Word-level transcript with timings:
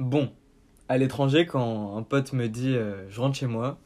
Bon, 0.00 0.32
à 0.88 0.96
l'étranger, 0.96 1.44
quand 1.44 1.94
un 1.98 2.02
pote 2.02 2.32
me 2.32 2.48
dit 2.48 2.74
euh, 2.74 3.06
je 3.10 3.20
rentre 3.20 3.36
chez 3.36 3.46
moi, 3.46 3.78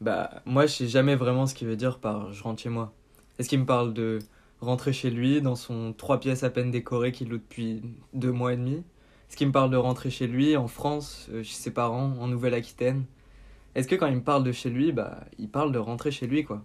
bah 0.00 0.30
moi 0.46 0.66
je 0.66 0.72
sais 0.72 0.86
jamais 0.86 1.16
vraiment 1.16 1.48
ce 1.48 1.56
qu'il 1.56 1.66
veut 1.66 1.74
dire 1.74 1.98
par 1.98 2.32
je 2.32 2.40
rentre 2.44 2.62
chez 2.62 2.68
moi. 2.68 2.92
Est-ce 3.40 3.48
qu'il 3.48 3.58
me 3.58 3.66
parle 3.66 3.92
de 3.92 4.20
rentrer 4.60 4.92
chez 4.92 5.10
lui 5.10 5.42
dans 5.42 5.56
son 5.56 5.92
trois 5.92 6.20
pièces 6.20 6.44
à 6.44 6.50
peine 6.50 6.70
décoré 6.70 7.10
qu'il 7.10 7.30
loue 7.30 7.38
depuis 7.38 7.82
deux 8.14 8.30
mois 8.30 8.52
et 8.52 8.56
demi? 8.56 8.84
Est-ce 9.28 9.36
qu'il 9.36 9.48
me 9.48 9.52
parle 9.52 9.70
de 9.70 9.76
rentrer 9.76 10.08
chez 10.08 10.28
lui 10.28 10.56
en 10.56 10.68
France, 10.68 11.26
euh, 11.32 11.42
chez 11.42 11.56
ses 11.56 11.72
parents, 11.72 12.14
en 12.20 12.28
Nouvelle-Aquitaine? 12.28 13.04
Est-ce 13.74 13.88
que 13.88 13.96
quand 13.96 14.06
il 14.06 14.14
me 14.14 14.22
parle 14.22 14.44
de 14.44 14.52
chez 14.52 14.70
lui, 14.70 14.92
bah 14.92 15.24
il 15.36 15.48
parle 15.48 15.72
de 15.72 15.80
rentrer 15.80 16.12
chez 16.12 16.28
lui 16.28 16.44
quoi? 16.44 16.62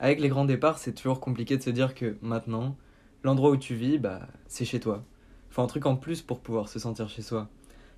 Avec 0.00 0.20
les 0.20 0.28
grands 0.28 0.44
départs, 0.44 0.76
c'est 0.76 0.92
toujours 0.92 1.20
compliqué 1.20 1.56
de 1.56 1.62
se 1.62 1.70
dire 1.70 1.94
que 1.94 2.18
maintenant, 2.20 2.76
l'endroit 3.24 3.52
où 3.52 3.56
tu 3.56 3.74
vis, 3.74 3.96
bah 3.96 4.28
c'est 4.48 4.66
chez 4.66 4.80
toi. 4.80 5.02
Faut 5.48 5.62
un 5.62 5.66
truc 5.66 5.86
en 5.86 5.96
plus 5.96 6.20
pour 6.20 6.40
pouvoir 6.40 6.68
se 6.68 6.78
sentir 6.78 7.08
chez 7.08 7.22
soi. 7.22 7.48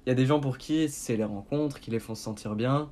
Il 0.07 0.09
y 0.09 0.13
a 0.13 0.15
des 0.15 0.27
gens 0.27 0.41
pour 0.41 0.59
qui 0.59 0.89
c'est 0.89 1.17
les 1.17 1.25
rencontres 1.25 1.81
qui 1.81 1.91
les 1.91 1.99
font 1.99 2.15
se 2.15 2.23
sentir 2.23 2.55
bien. 2.55 2.91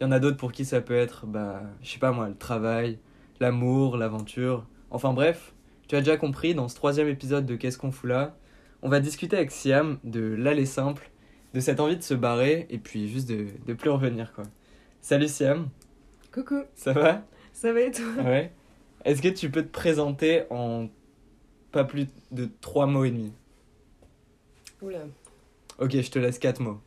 Il 0.00 0.04
y 0.04 0.06
en 0.06 0.12
a 0.12 0.20
d'autres 0.20 0.36
pour 0.36 0.52
qui 0.52 0.64
ça 0.64 0.80
peut 0.80 0.94
être, 0.94 1.26
bah, 1.26 1.62
je 1.82 1.90
sais 1.90 1.98
pas 1.98 2.12
moi, 2.12 2.28
le 2.28 2.36
travail, 2.36 2.98
l'amour, 3.40 3.96
l'aventure. 3.96 4.66
Enfin 4.90 5.12
bref, 5.12 5.54
tu 5.88 5.96
as 5.96 6.00
déjà 6.00 6.16
compris, 6.16 6.54
dans 6.54 6.68
ce 6.68 6.74
troisième 6.76 7.08
épisode 7.08 7.46
de 7.46 7.56
Qu'est-ce 7.56 7.78
qu'on 7.78 7.90
fout 7.90 8.08
là, 8.08 8.36
on 8.82 8.88
va 8.88 9.00
discuter 9.00 9.36
avec 9.36 9.50
Siam 9.50 9.98
de 10.04 10.20
l'aller 10.20 10.66
simple, 10.66 11.10
de 11.54 11.60
cette 11.60 11.80
envie 11.80 11.96
de 11.96 12.02
se 12.02 12.14
barrer 12.14 12.66
et 12.70 12.78
puis 12.78 13.08
juste 13.08 13.28
de, 13.28 13.46
de 13.66 13.74
plus 13.74 13.90
revenir 13.90 14.32
quoi. 14.32 14.44
Salut 15.00 15.28
Siam, 15.28 15.68
Coucou, 16.32 16.62
ça 16.74 16.92
va? 16.92 17.24
Ça 17.52 17.72
va 17.72 17.80
et 17.80 17.90
toi? 17.90 18.06
Ouais. 18.24 18.52
Est-ce 19.04 19.22
que 19.22 19.28
tu 19.28 19.50
peux 19.50 19.62
te 19.62 19.70
présenter 19.70 20.44
en 20.50 20.88
pas 21.70 21.84
plus 21.84 22.06
de 22.32 22.48
trois 22.60 22.86
mots 22.86 23.04
et 23.04 23.10
demi? 23.10 23.32
Oula, 24.82 25.06
Ok, 25.80 25.90
je 26.00 26.10
te 26.10 26.18
laisse 26.18 26.38
quatre 26.38 26.60
mots. 26.60 26.78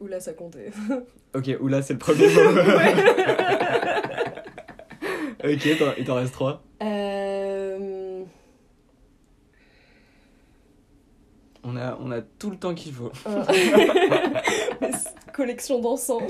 oula, 0.00 0.20
ça 0.20 0.32
comptait. 0.32 0.70
Ok, 1.34 1.50
oula, 1.60 1.82
c'est 1.82 1.92
le 1.94 1.98
premier 1.98 2.28
mot. 2.28 2.40
ok, 5.44 5.66
il 5.98 6.04
t'en 6.04 6.14
reste 6.16 6.32
trois. 6.32 6.62
Euh... 6.82 8.22
On 11.68 11.76
a, 11.76 11.98
on 12.00 12.10
a 12.12 12.20
tout 12.22 12.50
le 12.50 12.56
temps 12.56 12.74
qu'il 12.74 12.92
faut. 12.92 13.10
euh, 13.26 13.44
Collection 15.32 15.80
d'encens, 15.80 16.22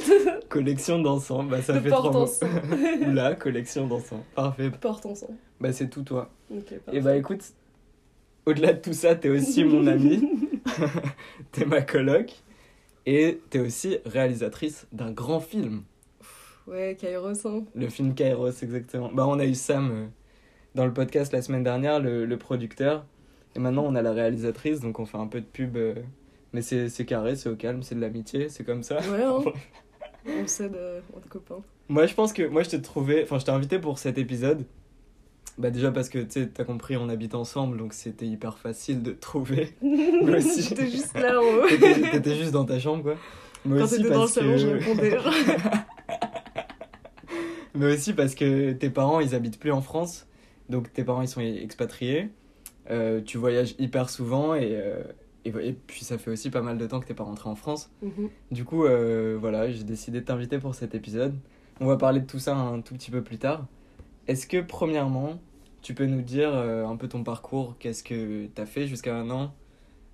Collection 0.49 0.99
d'encens, 1.01 1.47
bah 1.49 1.63
ça 1.63 1.75
de 1.75 1.81
fait 1.81 1.91
trois 1.91 2.11
mots. 2.11 2.25
porte-encens. 2.27 2.49
Oula, 3.09 3.35
collection 3.37 3.87
d'encens. 3.87 4.21
Parfait. 4.35 4.71
Porte-encens. 4.81 5.31
Bah 5.61 5.73
c'est 5.73 5.89
tout 5.89 6.03
toi. 6.03 6.31
Ok, 6.51 6.73
Et 6.73 6.77
parfait. 6.79 7.01
bah 7.01 7.17
écoute, 7.17 7.43
au-delà 8.47 8.73
de 8.73 8.81
tout 8.81 8.95
ça, 8.95 9.15
t'es 9.15 9.29
aussi 9.29 9.63
mon 9.65 9.87
amie. 9.87 10.29
t'es 11.53 11.65
ma 11.65 11.83
coloc. 11.83 12.43
Et 13.07 13.41
t'es 13.51 13.61
aussi 13.61 13.99
réalisatrice 14.05 14.87
d'un 14.93 15.13
grand 15.13 15.41
film. 15.41 15.85
Ouais, 16.67 16.97
Kairos, 16.99 17.47
hein. 17.47 17.65
Le 17.75 17.89
film 17.89 18.15
Kairos, 18.15 18.51
exactement. 18.63 19.11
Bah 19.13 19.27
on 19.29 19.39
a 19.39 19.45
eu 19.47 19.55
Sam 19.55 19.91
euh, 19.93 20.07
dans 20.75 20.87
le 20.87 20.93
podcast 20.93 21.33
la 21.33 21.43
semaine 21.43 21.63
dernière, 21.63 22.01
le, 22.01 22.27
le 22.27 22.39
producteur. 22.39 23.07
Et 23.55 23.61
maintenant 23.61 23.85
on 23.87 23.95
a 23.95 24.03
la 24.03 24.13
réalisatrice, 24.13 24.81
donc 24.81 24.99
on 24.99 25.07
fait 25.07 25.19
un 25.19 25.29
peu 25.29 25.41
de 25.41 25.47
pub. 25.47 25.77
euh, 25.77 25.95
mais 26.53 26.63
c'est 26.63 27.05
carré, 27.07 27.37
c'est 27.37 27.49
au 27.49 27.57
calme, 27.57 27.83
c'est 27.83 27.95
de 27.95 28.01
l'amitié, 28.01 28.49
c'est 28.49 28.65
comme 28.65 28.83
ça. 28.83 29.07
Ouais, 29.11 29.23
hein. 29.23 29.43
On 30.27 30.47
s'aide 30.47 30.75
euh, 30.77 31.01
entre 31.17 31.29
copains. 31.29 31.63
Moi, 31.89 32.07
je 32.07 32.15
pense 32.15 32.33
que 32.33 32.43
moi, 32.47 32.63
je 32.63 32.71
t'ai 32.71 32.83
trouvé. 32.83 33.23
Enfin, 33.23 33.39
je 33.39 33.45
t'ai 33.45 33.53
invité 33.53 33.79
pour 33.79 33.99
cet 33.99 34.19
épisode. 34.19 34.67
Bah, 35.59 35.71
déjà 35.71 35.91
parce 35.91 36.09
que 36.11 36.19
tu 36.19 36.27
sais, 36.43 36.49
t'as 36.49 36.65
compris, 36.65 36.97
on 36.99 37.09
habite 37.09 37.35
ensemble, 37.35 37.79
donc 37.79 37.95
c'était 37.95 38.27
hyper 38.27 38.59
facile 38.59 39.03
de 39.03 39.13
trouver. 39.13 39.75
Mais 39.83 40.37
aussi. 40.37 40.63
J'étais 40.63 40.87
juste 40.89 41.15
là 41.19 41.41
en 41.41 41.45
haut. 41.45 41.67
T'étais 42.13 42.35
juste 42.37 42.53
dans 42.53 42.65
ta 42.65 42.79
chambre, 42.79 43.03
quoi. 43.03 43.15
Mais 43.65 43.79
Quand 43.79 43.85
aussi 43.85 44.03
dans 44.03 44.23
le 44.25 44.57
je 44.59 44.67
que- 44.69 44.73
répondais. 44.85 45.17
Mais 47.75 47.93
aussi 47.95 48.13
parce 48.15 48.35
que 48.35 48.73
tes 48.73 48.91
parents, 48.91 49.21
ils 49.21 49.35
habitent 49.35 49.59
plus 49.59 49.73
en 49.73 49.83
France. 49.83 50.27
Donc 50.69 50.93
tes 50.93 51.05
parents, 51.05 51.23
ils 51.23 51.29
sont 51.29 51.41
expatriés. 51.41 52.31
Euh, 52.91 53.21
tu 53.21 53.37
voyages 53.39 53.75
hyper 53.79 54.09
souvent 54.11 54.55
et, 54.55 54.71
euh, 54.73 55.03
et, 55.45 55.49
et 55.51 55.73
puis 55.73 56.05
ça 56.05 56.19
fait 56.19 56.31
aussi 56.31 56.51
pas 56.51 56.63
mal 56.63 56.79
de 56.79 56.87
temps 56.87 57.01
que 57.01 57.07
t'es 57.07 57.15
pas 57.15 57.25
rentré 57.25 57.49
en 57.51 57.55
France. 57.57 57.91
Mhm. 58.03 58.29
Du 58.51 58.65
coup, 58.65 58.85
euh, 58.85 59.37
voilà, 59.41 59.71
j'ai 59.71 59.85
décidé 59.85 60.21
de 60.21 60.25
t'inviter 60.25 60.59
pour 60.59 60.75
cet 60.75 60.95
épisode. 60.95 61.35
On 61.81 61.87
va 61.87 61.97
parler 61.97 62.21
de 62.21 62.27
tout 62.27 62.39
ça 62.39 62.55
un 62.57 62.81
tout 62.81 62.95
petit 62.95 63.11
peu 63.11 63.23
plus 63.23 63.39
tard. 63.39 63.67
Est-ce 64.29 64.47
que, 64.47 64.61
premièrement, 64.63 65.39
tu 65.87 65.95
peux 65.95 66.07
nous 66.07 66.23
dire 66.23 66.51
euh, 66.53 66.85
un 66.85 66.97
peu 66.97 67.07
ton 67.07 67.23
parcours 67.23 67.77
Qu'est-ce 67.79 68.03
que 68.03 68.47
tu 68.53 68.61
as 68.61 68.67
fait 68.67 68.89
jusqu'à 68.89 69.13
maintenant 69.13 69.55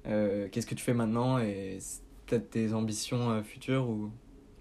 Euh, 0.06 0.46
Qu'est-ce 0.52 0.66
que 0.66 0.74
tu 0.74 0.84
fais 0.84 0.92
maintenant 0.92 1.38
Et 1.38 1.78
peut-être 2.26 2.50
tes 2.50 2.74
ambitions 2.74 3.30
euh, 3.30 3.42
futures 3.42 3.88
ou... 3.88 4.10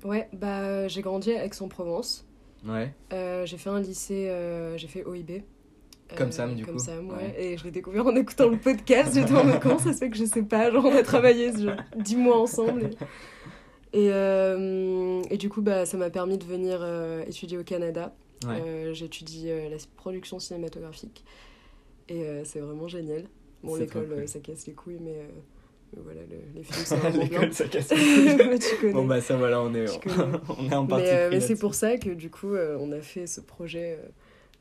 Ouais, 0.06 0.30
bah 0.32 0.88
j'ai 0.88 1.02
grandi 1.02 1.34
à 1.34 1.44
Aix-en-Provence. 1.44 2.26
Ouais, 2.66 2.94
j'ai 3.12 3.58
fait 3.58 3.70
un 3.70 3.82
lycée, 3.82 4.34
j'ai 4.78 4.88
fait 4.88 5.04
OIB. 5.04 5.44
Comme 6.16 6.32
Sam, 6.32 6.56
du 6.56 6.66
comme 6.66 6.76
coup. 6.76 6.84
Sam, 6.84 7.10
ouais. 7.10 7.16
Ouais. 7.16 7.36
Et 7.38 7.58
je 7.58 7.66
l'ai 7.66 7.72
découvert 7.72 8.08
en 8.08 8.16
écoutant 8.16 8.48
le 8.48 8.58
podcast. 8.58 9.14
J'étais 9.14 9.34
en 9.34 9.78
ça 9.80 9.92
se 9.92 9.98
fait 9.98 10.10
que 10.10 10.18
je 10.18 10.26
sais 10.26 10.44
pas 10.44 10.72
Genre, 10.72 10.86
on 10.86 10.96
a 10.96 11.04
travaillé 11.04 11.52
genre, 11.58 11.76
10 11.98 12.16
mois 12.16 12.40
ensemble. 12.40 12.90
Et, 13.94 14.06
et, 14.06 14.10
euh, 14.14 15.22
et 15.30 15.38
du 15.38 15.50
coup, 15.50 15.62
bah, 15.62 15.86
ça 15.86 15.98
m'a 15.98 16.10
permis 16.10 16.38
de 16.38 16.46
venir 16.46 16.80
euh, 16.82 17.24
étudier 17.28 17.58
au 17.58 17.64
Canada. 17.64 18.14
Ouais. 18.48 18.62
Euh, 18.62 18.94
J'étudie 18.94 19.50
euh, 19.50 19.70
la 19.70 19.78
production 19.98 20.40
cinématographique. 20.40 21.24
Et 22.10 22.24
euh, 22.24 22.44
c'est 22.44 22.60
vraiment 22.60 22.88
génial. 22.88 23.24
Bon, 23.64 23.76
l'école, 23.76 24.08
cool. 24.10 24.28
ça 24.28 24.40
casse 24.40 24.66
les 24.68 24.74
couilles, 24.74 24.98
mais, 25.00 25.16
voilà, 25.96 26.22
le- 26.22 26.38
les 26.56 26.64
films, 26.64 26.84
c'est. 26.86 27.12
L'école, 27.18 27.54
ça 27.54 27.68
casse 27.68 27.92
les 27.92 27.98
couilles. 27.98 28.48
Ouais, 28.48 28.60
tu 28.60 28.76
connais. 28.78 28.94
Bon, 28.94 29.06
bah 29.06 29.22
ça, 29.22 29.38
voilà, 29.38 29.62
on 29.62 29.74
est, 29.74 29.86
on 30.58 30.70
est 30.70 30.76
en 30.76 30.88
partie. 30.88 31.06
Mais, 31.06 31.12
euh, 31.14 31.30
mais 31.32 31.40
c'est 31.42 31.58
pour 31.58 31.76
ça 31.76 31.98
que 31.98 32.10
du 32.10 32.30
coup, 32.32 32.54
euh, 32.56 32.78
on 32.80 32.92
a 32.92 33.02
fait 33.02 33.28
ce 33.28 33.40
projet 33.40 34.00
euh, 34.02 34.08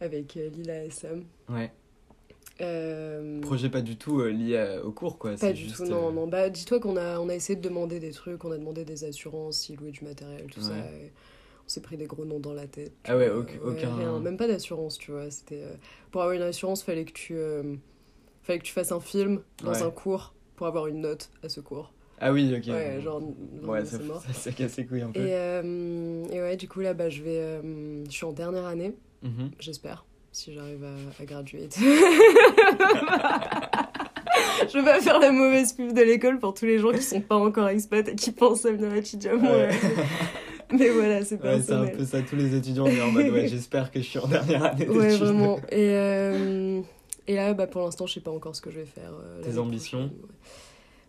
avec 0.04 0.34
Lila 0.34 0.84
et 0.84 0.90
Sam. 0.90 1.24
Ouais, 1.48 1.72
projet 3.40 3.70
pas 3.70 3.80
du 3.80 3.96
tout 3.96 4.22
lié 4.22 4.78
au 4.84 4.92
cours, 4.92 5.18
quoi. 5.18 5.34
pas 5.36 5.52
du 5.52 5.62
juste, 5.62 5.76
tout, 5.76 5.86
non, 5.86 6.12
non. 6.12 6.26
Bah, 6.26 6.50
dis-toi 6.50 6.78
qu'on 6.78 6.96
a, 6.96 7.18
on 7.18 7.28
a 7.28 7.34
essayé 7.34 7.56
de 7.58 7.66
demander 7.66 8.00
des 8.00 8.10
trucs, 8.12 8.44
on 8.44 8.50
a 8.52 8.58
demandé 8.58 8.84
des 8.84 9.04
assurances, 9.04 9.58
si 9.58 9.76
louer 9.76 9.90
du 9.92 10.04
matériel, 10.04 10.46
tout 10.52 10.60
ça. 10.60 10.76
Et 10.76 11.10
s'est 11.70 11.80
pris 11.80 11.96
des 11.96 12.06
gros 12.06 12.24
noms 12.24 12.40
dans 12.40 12.52
la 12.54 12.66
tête. 12.66 12.92
Ah 13.04 13.16
ouais, 13.16 13.30
aucun- 13.30 13.94
rien, 13.96 14.18
même 14.20 14.36
pas 14.36 14.46
d'assurance, 14.48 14.98
tu 14.98 15.10
vois. 15.12 15.30
C'était 15.30 15.62
euh, 15.62 15.72
pour 16.10 16.22
avoir 16.22 16.34
une 16.36 16.42
assurance, 16.42 16.82
fallait 16.82 17.04
que 17.04 17.12
tu, 17.12 17.34
euh, 17.36 17.62
fallait 18.42 18.58
que 18.58 18.64
tu 18.64 18.72
fasses 18.72 18.92
un 18.92 19.00
film 19.00 19.40
dans 19.62 19.72
Ouais. 19.72 19.82
un 19.82 19.90
cours 19.90 20.34
pour 20.56 20.66
avoir 20.66 20.86
une 20.88 21.00
note 21.00 21.30
à 21.42 21.48
ce 21.48 21.60
cours. 21.60 21.92
Ah 22.20 22.32
oui, 22.32 22.54
ok. 22.54 22.66
Ouais, 22.74 23.00
genre, 23.00 23.22
Ouais, 23.62 23.84
ça, 23.84 23.96
c'est 23.98 24.04
mort. 24.04 24.20
ça, 24.20 24.32
ça 24.34 24.52
casse 24.52 24.76
les 24.76 24.84
couilles 24.86 25.00
un 25.02 25.10
peu. 25.10 25.20
Et, 25.20 25.28
euh, 25.32 26.24
et 26.30 26.40
ouais, 26.40 26.56
du 26.56 26.68
coup, 26.68 26.80
là, 26.80 26.92
bah, 26.92 27.08
je 27.08 27.22
vais, 27.22 27.38
euh, 27.38 28.04
je 28.04 28.10
suis 28.10 28.26
en 28.26 28.32
dernière 28.32 28.66
année. 28.66 28.92
Mhm. 29.22 29.50
J'espère, 29.58 30.04
si 30.32 30.52
j'arrive 30.52 30.84
à, 30.84 31.22
à 31.22 31.24
graduer. 31.24 31.68
je 34.68 34.78
veux 34.78 34.84
pas 34.84 35.00
faire 35.00 35.18
la 35.18 35.32
mauvaise 35.32 35.72
pub 35.72 35.92
de 35.92 36.02
l'école 36.02 36.38
pour 36.38 36.54
tous 36.54 36.66
les 36.66 36.78
gens 36.78 36.92
qui 36.92 37.02
sont 37.02 37.20
pas 37.20 37.36
encore 37.36 37.68
expats 37.68 38.06
et 38.08 38.14
qui 38.14 38.32
pensent 38.32 38.64
à 38.66 38.72
venir 38.72 38.90
à 38.92 39.34
Montréal. 39.36 39.74
Mais 40.78 40.88
voilà, 40.90 41.24
c'est 41.24 41.42
Ouais, 41.42 41.60
c'est 41.60 41.72
un 41.72 41.86
peu 41.86 42.04
ça, 42.04 42.22
tous 42.22 42.36
les 42.36 42.54
étudiants, 42.54 42.84
on 42.86 42.90
est 42.90 43.00
en 43.00 43.10
mode, 43.10 43.28
ouais, 43.28 43.48
j'espère 43.48 43.90
que 43.90 44.00
je 44.00 44.06
suis 44.06 44.18
en 44.18 44.28
dernière 44.28 44.64
année 44.64 44.84
d'études. 44.86 44.96
Ouais, 44.96 45.16
vraiment. 45.16 45.56
Et, 45.70 45.90
euh, 45.96 46.80
et 47.26 47.34
là, 47.36 47.54
bah, 47.54 47.66
pour 47.66 47.82
l'instant, 47.82 48.06
je 48.06 48.14
sais 48.14 48.20
pas 48.20 48.30
encore 48.30 48.56
ce 48.56 48.60
que 48.60 48.70
je 48.70 48.80
vais 48.80 48.86
faire. 48.86 49.12
euh, 49.22 49.42
Tes 49.42 49.58
ambitions 49.58 50.08
prochaine, 50.08 50.22
ouais. 50.22 50.28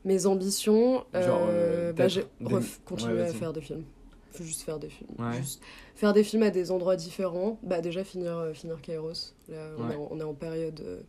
Mes 0.04 0.26
ambitions, 0.26 1.06
euh, 1.16 1.22
Genre, 1.26 1.48
euh, 1.50 1.94
bah, 1.94 2.08
j'ai 2.08 2.26
des- 2.40 2.56
continuer 2.86 3.16
ouais, 3.22 3.22
à 3.30 3.34
faire 3.34 3.54
des 3.54 3.62
films. 3.62 3.84
Faut 4.32 4.44
juste 4.44 4.62
faire 4.64 4.80
des 4.80 4.90
films. 4.90 5.10
Juste 5.34 5.62
faire 5.96 6.14
des 6.14 6.24
films 6.24 6.44
à 6.44 6.50
des 6.50 6.72
endroits 6.72 6.96
différents. 6.96 7.60
Bah, 7.64 7.82
déjà, 7.82 8.04
finir, 8.04 8.38
euh, 8.38 8.54
finir 8.54 8.82
Kairos. 8.82 9.34
Là, 9.50 9.68
on, 9.78 9.90
est 9.90 9.96
en, 9.96 10.08
on 10.12 10.20
est 10.20 10.24
en 10.24 10.34
période 10.34 10.80
euh, 10.86 11.02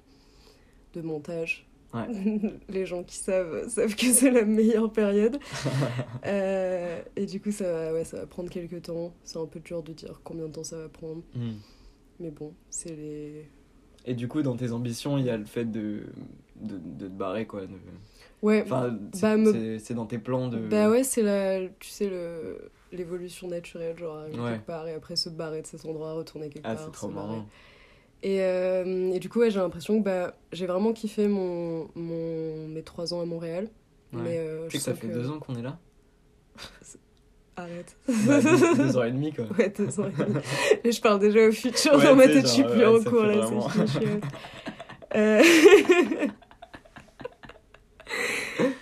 de 0.94 1.02
montage. 1.02 1.66
Ouais. 1.94 2.08
Les 2.68 2.86
gens 2.86 3.02
qui 3.02 3.16
savent 3.16 3.68
savent 3.68 3.94
que 3.94 4.06
c'est 4.12 4.30
la 4.30 4.44
meilleure 4.44 4.90
période. 4.92 5.38
Euh, 6.26 7.02
et 7.16 7.26
du 7.26 7.40
coup, 7.40 7.50
ça 7.50 7.64
va, 7.70 7.92
ouais, 7.92 8.04
ça 8.04 8.18
va 8.18 8.26
prendre 8.26 8.48
quelques 8.48 8.82
temps. 8.82 9.12
C'est 9.24 9.38
un 9.38 9.46
peu 9.46 9.60
dur 9.60 9.82
de 9.82 9.92
dire 9.92 10.20
combien 10.24 10.46
de 10.46 10.52
temps 10.52 10.64
ça 10.64 10.76
va 10.78 10.88
prendre. 10.88 11.22
Hmm. 11.34 11.54
Mais 12.20 12.30
bon, 12.30 12.52
c'est 12.70 12.94
les. 12.94 13.48
Et 14.06 14.14
du 14.14 14.28
coup, 14.28 14.42
dans 14.42 14.56
tes 14.56 14.72
ambitions, 14.72 15.18
il 15.18 15.24
y 15.24 15.30
a 15.30 15.36
le 15.36 15.44
fait 15.44 15.64
de, 15.64 16.04
de, 16.56 16.78
de 16.78 17.06
te 17.08 17.12
barrer, 17.12 17.46
quoi. 17.46 17.62
de- 17.62 17.68
Ouais, 18.42 18.62
Enfin, 18.64 18.98
c'est 19.12 19.22
Bah, 19.22 19.36
me- 19.36 19.78
c'est- 19.78 19.94
dans 19.94 20.06
tes 20.06 20.18
plans 20.18 20.48
de... 20.48 20.58
bah 20.58 20.90
ouais, 20.90 21.04
c'est 21.04 21.22
la, 21.22 21.60
tu 21.78 21.88
sais, 21.88 22.08
le, 22.08 22.70
l'évolution 22.90 23.46
naturelle, 23.48 23.96
genre 23.96 24.16
arriver 24.18 24.38
Ouais. 24.40 24.50
quelque 24.52 24.66
part 24.66 24.88
et 24.88 24.94
après 24.94 25.14
se 25.16 25.28
barrer 25.28 25.62
de 25.62 25.66
cet 25.68 25.84
endroit, 25.86 26.12
retourner 26.14 26.48
quelque 26.50 26.64
Ah, 26.66 26.74
part. 26.74 26.84
c'est 26.84 26.90
trop 26.92 27.08
barrer. 27.08 27.38
Et, 28.24 28.40
euh, 28.40 29.12
et 29.12 29.18
du 29.18 29.28
coup, 29.28 29.40
ouais, 29.40 29.50
j'ai 29.50 29.58
l'impression 29.58 29.98
que 29.98 30.04
bah, 30.04 30.34
j'ai 30.52 30.66
vraiment 30.66 30.92
kiffé 30.92 31.26
mon, 31.26 31.88
mon, 31.96 32.68
mes 32.68 32.82
trois 32.82 33.12
ans 33.14 33.20
à 33.20 33.24
Montréal. 33.24 33.68
Ouais. 34.12 34.20
Mais 34.24 34.36
euh, 34.38 34.68
Tu 34.68 34.78
sais 34.78 34.90
je 34.90 34.90
que 34.90 34.90
ça 34.96 35.00
fait 35.00 35.08
que- 35.08 35.12
deux 35.14 35.28
ans 35.30 35.38
qu'on 35.40 35.56
est 35.56 35.62
là 35.62 35.78
Arrête. 37.56 37.96
bah, 38.08 38.40
deux, 38.40 38.76
deux 38.76 38.96
ans 38.96 39.02
et 39.02 39.10
demi, 39.10 39.32
quoi. 39.32 39.44
Ouais, 39.58 39.68
deux 39.76 40.00
ans 40.00 40.06
et 40.08 40.12
demi. 40.24 40.38
Et 40.84 40.92
je 40.92 41.00
parle 41.00 41.18
déjà 41.18 41.48
au 41.48 41.52
futur 41.52 41.94
Ouais, 41.94 42.04
dans 42.04 42.14
ma 42.16 42.26
tête, 42.26 42.46
je 42.46 42.52
suis 42.52 42.62
plus 42.64 42.78
ouais, 42.78 42.86
en 42.86 43.02
cours 43.02 43.22
là, 43.24 43.36
vraiment-. 43.38 43.68
Euh, 45.14 45.42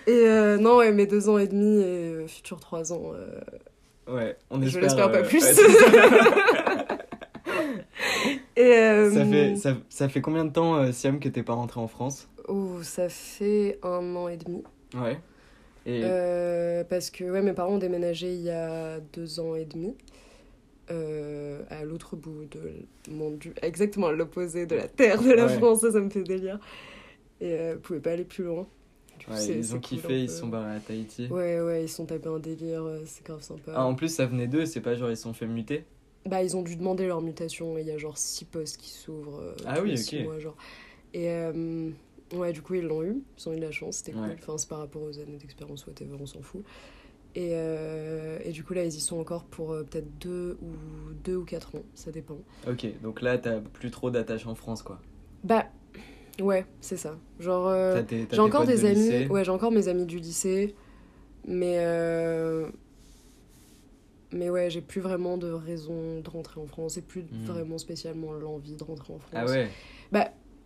Et 0.07 0.27
euh, 0.27 0.59
non, 0.59 0.77
ouais, 0.79 0.93
mes 0.93 1.07
deux 1.07 1.29
ans 1.29 1.39
et 1.39 1.47
demi 1.49 1.81
et 1.81 1.85
euh, 1.85 2.27
futurs 2.27 2.61
trois 2.61 2.93
ans. 2.93 3.13
euh, 3.15 3.41
Ouais, 4.13 4.37
on 4.51 4.61
Je 4.61 4.67
espère. 4.67 4.83
l'espère 4.83 5.13
pas 5.13 5.23
plus. 5.23 5.45
Ça. 8.61 8.69
et, 8.69 8.79
euh, 8.79 9.11
ça, 9.11 9.25
fait, 9.27 9.55
ça, 9.57 9.77
ça 9.89 10.09
fait 10.09 10.21
combien 10.21 10.45
de 10.45 10.53
temps, 10.53 10.77
euh, 10.77 10.93
Siam, 10.93 11.21
que 11.21 11.29
t'es 11.29 11.43
pas 11.43 11.55
rentré 11.55 11.81
en 11.81 11.89
France? 11.89 12.29
Oh, 12.49 12.83
ça 12.83 13.09
fait 13.09 13.79
un 13.83 14.15
an 14.17 14.29
et 14.29 14.37
demi. 14.37 14.63
Ouais. 14.95 15.21
Et 15.87 16.03
Euh, 16.03 16.83
parce 16.85 17.11
que 17.11 17.25
ouais, 17.25 17.43
mes 17.43 17.53
parents 17.53 17.75
ont 17.75 17.79
déménagé 17.79 18.33
il 18.35 18.41
y 18.43 18.51
a 18.51 19.01
deux 19.13 19.39
ans 19.41 19.55
et 19.55 19.65
demi. 19.67 19.97
euh, 20.91 21.63
à 21.71 21.85
l'autre 21.85 22.17
bout 22.17 22.47
de 22.47 22.87
mon 23.11 23.31
du 23.33 23.55
exactement 23.63 24.09
à 24.09 24.13
l'opposé 24.13 24.67
de 24.67 24.77
la 24.77 24.89
terre 24.89 25.23
de 25.23 25.31
la 25.33 25.47
Ouais. 25.47 25.59
France 25.59 25.81
ça, 25.83 25.93
ça 25.93 26.01
me 26.01 26.11
fait 26.11 26.25
délire 26.25 26.59
et 27.41 27.53
euh, 27.59 27.75
ils 27.77 27.81
pouvaient 27.81 28.01
pas 28.01 28.13
aller 28.13 28.25
plus 28.25 28.45
loin 28.45 28.67
coup, 29.25 29.31
ouais, 29.33 29.59
ils 29.59 29.75
ont 29.75 29.81
kiffé, 29.81 30.23
ils 30.25 30.29
se 30.31 30.39
sont 30.41 30.49
barrés 30.49 30.77
à 30.77 30.81
Tahiti. 30.81 31.29
ouais 31.31 31.61
ouais 31.61 31.85
ils 31.85 31.89
sont 31.89 32.07
tapés 32.07 32.29
un 32.29 32.39
délire 32.41 32.85
c'est 33.07 33.25
grave 33.25 33.43
sympa 33.43 33.73
Ah, 33.75 33.85
en 33.85 33.95
plus, 33.97 34.09
ça 34.15 34.27
venait 34.27 34.47
d'eux, 34.47 34.65
c'est 34.67 34.81
pas 34.81 34.95
genre 34.95 35.11
ils 35.11 35.17
se 35.17 35.25
sont 35.25 35.33
fait 35.35 35.47
muter? 35.47 35.85
Bah 36.31 36.43
ils 36.43 36.57
ont 36.57 36.63
dû 36.63 36.77
demander 36.77 37.07
leur 37.07 37.21
mutation 37.21 37.77
et 37.77 37.83
il 37.83 37.87
y 37.89 37.91
a 37.91 37.99
genre 37.99 38.17
six 38.17 38.45
postes 38.45 38.77
qui 38.79 38.91
s'ouvrent 38.91 39.41
euh, 39.41 39.55
Ah 39.67 39.81
oui, 39.83 39.93
ok. 39.93 39.99
six 39.99 40.23
mois, 40.23 40.39
genre 40.39 40.57
et 41.13 41.29
euh, 41.31 41.91
ouais 42.35 42.53
du 42.53 42.63
coup 42.63 42.75
ils 42.75 42.85
l'ont 42.87 43.03
eu 43.03 43.23
ils 43.39 43.49
ont 43.49 43.53
eu 43.53 43.57
de 43.57 43.63
la 43.63 43.73
chance 43.73 43.97
c'était 43.99 44.13
cool 44.13 44.23
Ouais. 44.23 44.37
enfin 44.41 44.57
c'est 44.57 44.69
par 44.69 44.79
rapport 44.79 45.03
aux 45.03 45.19
années 45.19 45.39
d'expérience 45.39 45.87
whatever 45.87 46.17
on 46.21 46.27
s'en 46.27 46.41
fout 46.43 46.63
et, 47.35 47.51
euh, 47.53 48.39
et 48.45 48.53
du 48.53 48.65
coup 48.65 48.75
là 48.75 48.85
ils 48.85 48.95
y 48.95 49.01
sont 49.01 49.19
encore 49.19 49.45
pour 49.45 49.73
euh, 49.73 49.83
peut-être 49.83 50.19
deux 50.21 50.57
ou 50.63 51.13
deux 51.25 51.37
ou 51.37 51.45
quatre 51.45 51.75
ans 51.77 51.83
ça 51.95 52.11
dépend 52.13 52.39
Ok, 52.69 52.87
donc 53.03 53.23
là, 53.23 53.39
t'as 53.39 53.61
plus 53.61 53.91
trop 53.91 54.11
d'attache 54.11 54.47
en 54.47 54.55
France, 54.55 54.83
quoi. 54.83 55.01
bah 55.45 55.67
ouais 56.41 56.65
c'est 56.81 56.97
ça 56.97 57.19
genre 57.41 57.69
euh, 57.69 58.03
j'ai 58.33 58.39
encore 58.41 58.67
des 58.67 58.77
de 58.83 58.87
amis 58.87 58.95
lycée. 58.95 59.27
ouais 59.29 59.45
j'ai 59.45 59.51
encore 59.51 59.73
mes 59.73 59.89
amis 59.89 60.07
du 60.07 60.19
lycée 60.19 60.75
mais 61.47 61.77
mais 64.33 64.51
ouais 64.51 64.71
j'ai 64.71 64.81
plus 64.81 65.01
vraiment 65.01 65.37
de 65.39 65.51
raison 65.51 66.21
de 66.21 66.31
rentrer 66.31 66.61
en 66.61 66.67
France 66.67 66.97
et 66.97 67.03
plus 67.03 67.23
Hmm. 67.23 67.45
vraiment 67.47 67.79
spécialement 67.79 68.33
l'envie 68.33 68.77
de 68.77 68.85
rentrer 68.85 69.13
en 69.13 69.19
France 69.19 69.33
Ah 69.35 69.47
ouais 69.47 69.69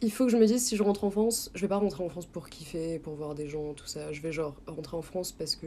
il 0.02 0.10
faut 0.10 0.26
que 0.26 0.30
je 0.32 0.36
me 0.36 0.44
dise 0.44 0.62
si 0.62 0.76
je 0.76 0.82
rentre 0.82 1.04
en 1.04 1.10
France, 1.10 1.50
je 1.54 1.60
vais 1.62 1.68
pas 1.68 1.76
rentrer 1.76 2.02
en 2.04 2.08
France 2.10 2.26
pour 2.26 2.50
kiffer, 2.50 2.98
pour 2.98 3.14
voir 3.14 3.34
des 3.34 3.46
gens, 3.48 3.72
tout 3.74 3.86
ça. 3.86 4.12
Je 4.12 4.20
vais 4.20 4.32
genre 4.32 4.54
rentrer 4.66 4.96
en 4.96 5.02
France 5.02 5.32
parce 5.32 5.54
que 5.56 5.66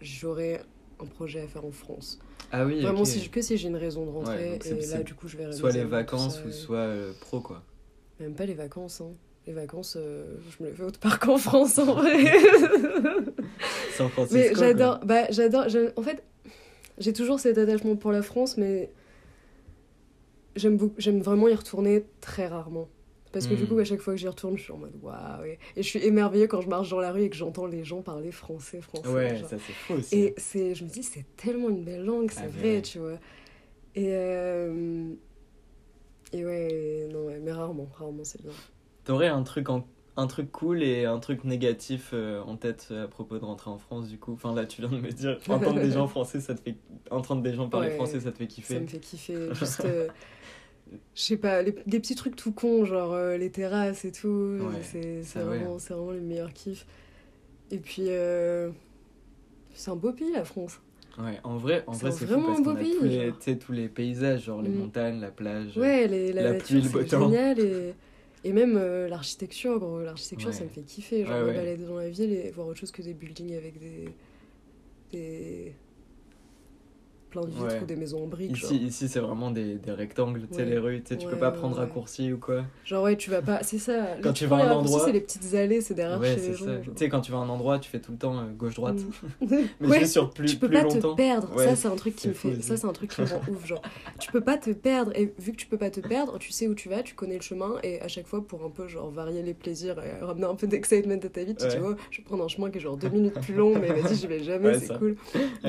j'aurai 0.00 0.60
un 0.98 1.04
projet 1.04 1.40
à 1.42 1.46
faire 1.46 1.64
en 1.64 1.70
France. 1.70 2.18
Ah 2.50 2.64
oui, 2.64 2.80
Vraiment, 2.80 3.02
ok. 3.02 3.06
si, 3.06 3.28
que 3.28 3.42
si 3.42 3.58
j'ai 3.58 3.68
une 3.68 3.76
raison 3.76 4.06
de 4.06 4.10
rentrer, 4.10 4.58
Ouais, 4.58 4.58
et 4.66 4.86
là 4.86 5.02
du 5.02 5.14
coup 5.14 5.28
je 5.28 5.36
vais 5.36 5.52
Soit 5.52 5.70
les 5.72 5.84
vacances 5.84 6.40
ou 6.44 6.50
soit 6.50 6.78
euh, 6.78 7.12
pro, 7.20 7.40
quoi. 7.40 7.62
Même 8.18 8.34
pas 8.34 8.46
les 8.46 8.54
vacances, 8.54 9.02
hein. 9.02 9.12
Les 9.46 9.52
vacances, 9.52 9.96
euh, 10.00 10.36
je 10.58 10.64
me 10.64 10.70
les 10.70 10.74
fais 10.74 10.82
autre 10.82 10.98
part 10.98 11.20
qu'en 11.20 11.36
France 11.38 11.78
en 11.78 11.94
vrai. 11.94 12.24
San 13.96 14.08
Francisco. 14.08 14.34
mais 14.38 14.54
j'adore, 14.54 15.00
bah 15.04 15.26
j'adore, 15.30 15.66
en 15.96 16.02
fait, 16.02 16.22
j'ai 17.00 17.12
toujours 17.12 17.40
cet 17.40 17.58
attachement 17.58 17.96
pour 17.96 18.12
la 18.12 18.22
France, 18.22 18.56
mais 18.56 18.90
j'aime 20.56 21.20
vraiment 21.20 21.48
y 21.48 21.54
retourner 21.54 22.04
très 22.20 22.46
rarement. 22.46 22.88
Parce 23.32 23.46
que 23.46 23.54
du 23.54 23.64
Hmm. 23.64 23.68
coup, 23.68 23.78
à 23.78 23.84
chaque 23.84 24.00
fois 24.00 24.12
que 24.14 24.18
j'y 24.18 24.26
retourne, 24.26 24.58
je 24.58 24.64
suis 24.64 24.72
en 24.72 24.76
mode 24.78 24.96
waouh. 25.02 25.44
Et, 25.44 25.58
je 25.76 25.82
suis 25.82 26.04
émerveillée 26.04 26.48
quand 26.48 26.60
je 26.60 26.68
marche 26.68 26.90
dans 26.90 26.98
la 27.00 27.12
rue 27.12 27.22
et 27.22 27.30
que 27.30 27.36
j'entends 27.36 27.66
les 27.66 27.84
gens 27.84 28.02
parler 28.02 28.32
français, 28.32 28.80
français. 28.80 29.08
Ouais, 29.08 29.36
genre. 29.36 29.48
ça 29.50 29.58
c'est 29.58 29.72
faux 29.72 29.94
aussi. 29.94 30.16
Et 30.18 30.34
c'est, 30.36 30.74
je 30.74 30.84
me 30.84 30.88
dis, 30.90 31.04
c'est 31.04 31.24
tellement 31.36 31.68
une 31.68 31.84
belle 31.84 32.04
langue, 32.04 32.30
c'est 32.32 32.40
Ah, 32.44 32.48
vrai, 32.48 32.62
ouais. 32.76 32.82
tu 32.82 32.98
vois. 32.98 33.18
Et, 33.94 34.08
euh, 34.08 35.14
et 36.32 36.44
ouais, 36.44 37.08
non, 37.12 37.26
ouais, 37.26 37.38
mais 37.40 37.52
rarement, 37.52 37.88
rarement 37.94 38.24
c'est 38.24 38.42
bien. 38.42 38.52
T'aurais 39.04 39.28
un 39.28 39.42
truc 39.44 39.68
en 39.68 39.86
un 40.16 40.26
truc 40.26 40.50
cool 40.52 40.82
et 40.82 41.04
un 41.06 41.18
truc 41.18 41.44
négatif 41.44 42.10
euh, 42.12 42.42
en 42.42 42.56
tête 42.56 42.88
euh, 42.90 43.04
à 43.04 43.08
propos 43.08 43.38
de 43.38 43.44
rentrer 43.44 43.70
en 43.70 43.78
France 43.78 44.08
du 44.08 44.18
coup. 44.18 44.32
Enfin 44.32 44.54
là 44.54 44.66
tu 44.66 44.82
viens 44.82 44.90
de 44.90 44.98
me 45.00 45.10
dire 45.12 45.38
entendre 45.48 45.80
des 45.80 45.92
gens 45.92 46.06
français 46.08 46.40
ça 46.40 46.54
te 46.54 46.60
fait 46.60 46.76
entendre 47.10 47.42
des 47.42 47.54
gens 47.54 47.68
parler 47.68 47.88
Ouais, 47.88 47.94
français 47.96 48.20
ça 48.20 48.32
te 48.32 48.38
fait 48.38 48.46
Ça 48.46 48.52
kiffer. 48.54 48.80
me 48.80 48.86
fait 48.86 49.00
kiffer. 49.00 49.54
Juste, 49.54 49.84
euh, 49.84 50.10
je 51.14 51.22
sais 51.22 51.36
pas, 51.36 51.62
les- 51.62 51.74
des 51.86 52.00
petits 52.00 52.14
trucs 52.14 52.36
tout 52.36 52.52
cons, 52.52 52.84
genre 52.84 53.12
euh, 53.12 53.36
les 53.36 53.50
terrasses 53.50 54.04
et 54.04 54.12
tout. 54.12 54.28
Ouais, 54.58 54.82
c'est 54.82 55.22
c'est 55.24 55.40
ça, 55.40 55.44
vraiment, 55.44 55.78
c'est 55.78 55.94
vraiment 55.94 56.12
les 56.12 56.20
meilleurs 56.20 56.52
kiffs. 56.52 56.86
Et 57.70 57.78
puis, 57.78 58.08
c'est 59.74 59.90
un 59.90 59.96
beau 59.96 60.12
pays, 60.12 60.32
la 60.32 60.44
France. 60.44 60.80
Ouais, 61.18 61.40
en 61.44 61.56
vrai, 61.56 61.84
en 61.86 61.92
C'est 61.92 62.00
vrai 62.06 62.12
c'est 62.12 62.24
vraiment 62.26 62.46
parce 62.46 62.58
un 62.58 62.60
beau 62.62 62.74
pays, 62.76 62.94
tous 62.94 63.04
les, 63.04 63.10
genre. 63.26 63.38
tu 63.38 63.44
sais, 63.44 63.58
tous 63.58 63.72
les 63.72 63.88
paysages, 63.88 64.44
genre 64.44 64.62
les 64.62 64.70
Mm. 64.70 64.70
montagnes, 64.70 65.20
la 65.20 65.30
plage. 65.30 65.76
Ouais, 65.76 66.06
les, 66.08 66.32
la, 66.32 66.44
la 66.44 66.48
nature, 66.48 66.80
pluie, 66.80 66.82
le 66.82 66.88
beau 66.88 67.02
c'est 67.02 67.06
temps. 67.06 67.18
génial. 67.20 67.58
Et, 67.60 67.94
et 68.44 68.52
même 68.52 68.76
euh, 68.76 69.08
l'architecture, 69.08 69.78
gros. 69.78 70.00
L'architecture, 70.00 70.48
Ouais. 70.50 70.54
ça 70.54 70.64
me 70.64 70.68
fait 70.70 70.82
kiffer. 70.82 71.24
Genre, 71.24 71.34
Ouais, 71.44 71.52
me 71.52 71.56
balader 71.56 71.84
dans 71.84 71.96
la 71.96 72.08
ville 72.08 72.32
et 72.32 72.50
voir 72.50 72.66
autre 72.68 72.80
chose 72.80 72.90
que 72.90 73.02
des 73.02 73.14
buildings 73.14 73.54
avec 73.54 73.78
des. 73.78 74.08
des 75.12 75.72
plein 77.30 77.42
de 77.42 77.46
vitres 77.50 77.62
Ouais. 77.64 77.80
ou 77.82 77.86
des 77.86 77.96
maisons 77.96 78.24
en 78.24 78.26
briques. 78.26 78.62
Ici, 78.62 78.76
ici 78.76 79.08
c'est 79.08 79.20
vraiment 79.20 79.50
des, 79.50 79.76
des 79.76 79.92
rectangles, 79.92 80.42
tu 80.48 80.54
sais, 80.56 80.62
Ouais. 80.64 80.70
les 80.70 80.78
rues, 80.78 81.00
tu 81.02 81.08
sais, 81.14 81.16
tu 81.18 81.26
peux 81.26 81.36
pas 81.36 81.50
prendre 81.50 81.76
raccourci 81.76 82.32
ou 82.32 82.38
quoi. 82.38 82.64
Genre, 82.84 83.02
ouais, 83.04 83.16
tu 83.16 83.30
vas 83.30 83.40
pas. 83.42 83.62
C'est 83.62 83.78
ça. 83.78 84.16
Quand 84.22 84.32
tu 84.32 84.46
vas 84.46 84.56
à 84.56 84.66
un 84.68 84.72
endroit- 84.72 85.02
c'est 85.04 85.12
les 85.12 85.20
petites 85.20 85.54
allées, 85.54 85.80
c'est 85.80 85.94
derrière 85.94 86.22
chez 86.22 86.36
les 86.36 86.54
gens. 86.54 86.66
Tu 86.82 86.90
sais, 86.96 87.08
quand 87.08 87.20
tu 87.20 87.32
vas 87.32 87.38
à 87.38 87.40
un 87.42 87.48
endroit, 87.48 87.78
tu 87.78 87.88
fais 87.90 88.00
tout 88.00 88.12
le 88.12 88.18
temps 88.18 88.36
euh, 88.38 88.50
gauche-droite. 88.56 88.96
Mm. 89.40 89.46
Mais 89.80 89.86
Ouais, 89.88 90.00
juste 90.00 90.12
sur 90.12 90.30
plus, 90.30 90.46
tu 90.50 90.56
peux 90.56 90.68
plus 90.68 90.76
pas 90.76 90.82
longtemps. 90.82 91.12
te 91.12 91.16
perdre. 91.16 91.58
Ça, 91.58 91.76
c'est 91.76 91.88
un 91.88 91.96
truc 91.96 92.16
qui 92.16 92.28
me 92.28 92.34
fou 92.34 92.50
fait. 92.50 92.62
Ça, 92.62 92.76
c'est 92.76 92.86
un 92.86 92.92
truc 92.92 93.10
qui 93.14 93.20
me 93.22 93.26
rend 93.26 93.40
ouf. 93.50 93.66
Genre, 93.66 93.82
tu 94.18 94.30
peux 94.32 94.40
pas 94.40 94.56
te 94.58 94.70
perdre. 94.70 95.12
Et 95.14 95.32
vu 95.38 95.52
que 95.52 95.56
tu 95.56 95.66
peux 95.66 95.78
pas 95.78 95.90
te 95.90 96.00
perdre, 96.00 96.38
tu 96.38 96.50
sais 96.52 96.66
où 96.68 96.74
tu 96.74 96.88
vas, 96.88 97.02
tu 97.02 97.14
connais 97.14 97.36
le 97.36 97.42
chemin. 97.42 97.76
Et 97.82 98.00
à 98.00 98.08
chaque 98.08 98.26
fois, 98.26 98.46
pour 98.46 98.64
un 98.64 98.70
peu 98.70 98.88
genre 98.88 99.10
varier 99.10 99.42
les 99.42 99.54
plaisirs 99.54 99.96
et 100.02 100.24
ramener 100.24 100.46
un 100.46 100.54
peu 100.54 100.66
d'excitement 100.66 101.14
à 101.14 101.16
ta 101.28 101.44
vie, 101.44 101.54
tu 101.54 101.66
dis, 101.68 101.76
oh, 101.82 101.94
je 102.10 102.18
vais 102.18 102.24
prendre 102.24 102.44
un 102.44 102.48
chemin 102.48 102.70
qui 102.70 102.78
est 102.78 102.80
genre 102.80 102.96
deux 102.96 103.08
minutes 103.08 103.40
plus 103.40 103.54
long, 103.54 103.78
mais 103.78 103.88
vas-y, 103.88 104.16
j'y 104.16 104.26
vais 104.26 104.42
jamais, 104.42 104.78
c'est 104.78 104.98
cool. 104.98 105.16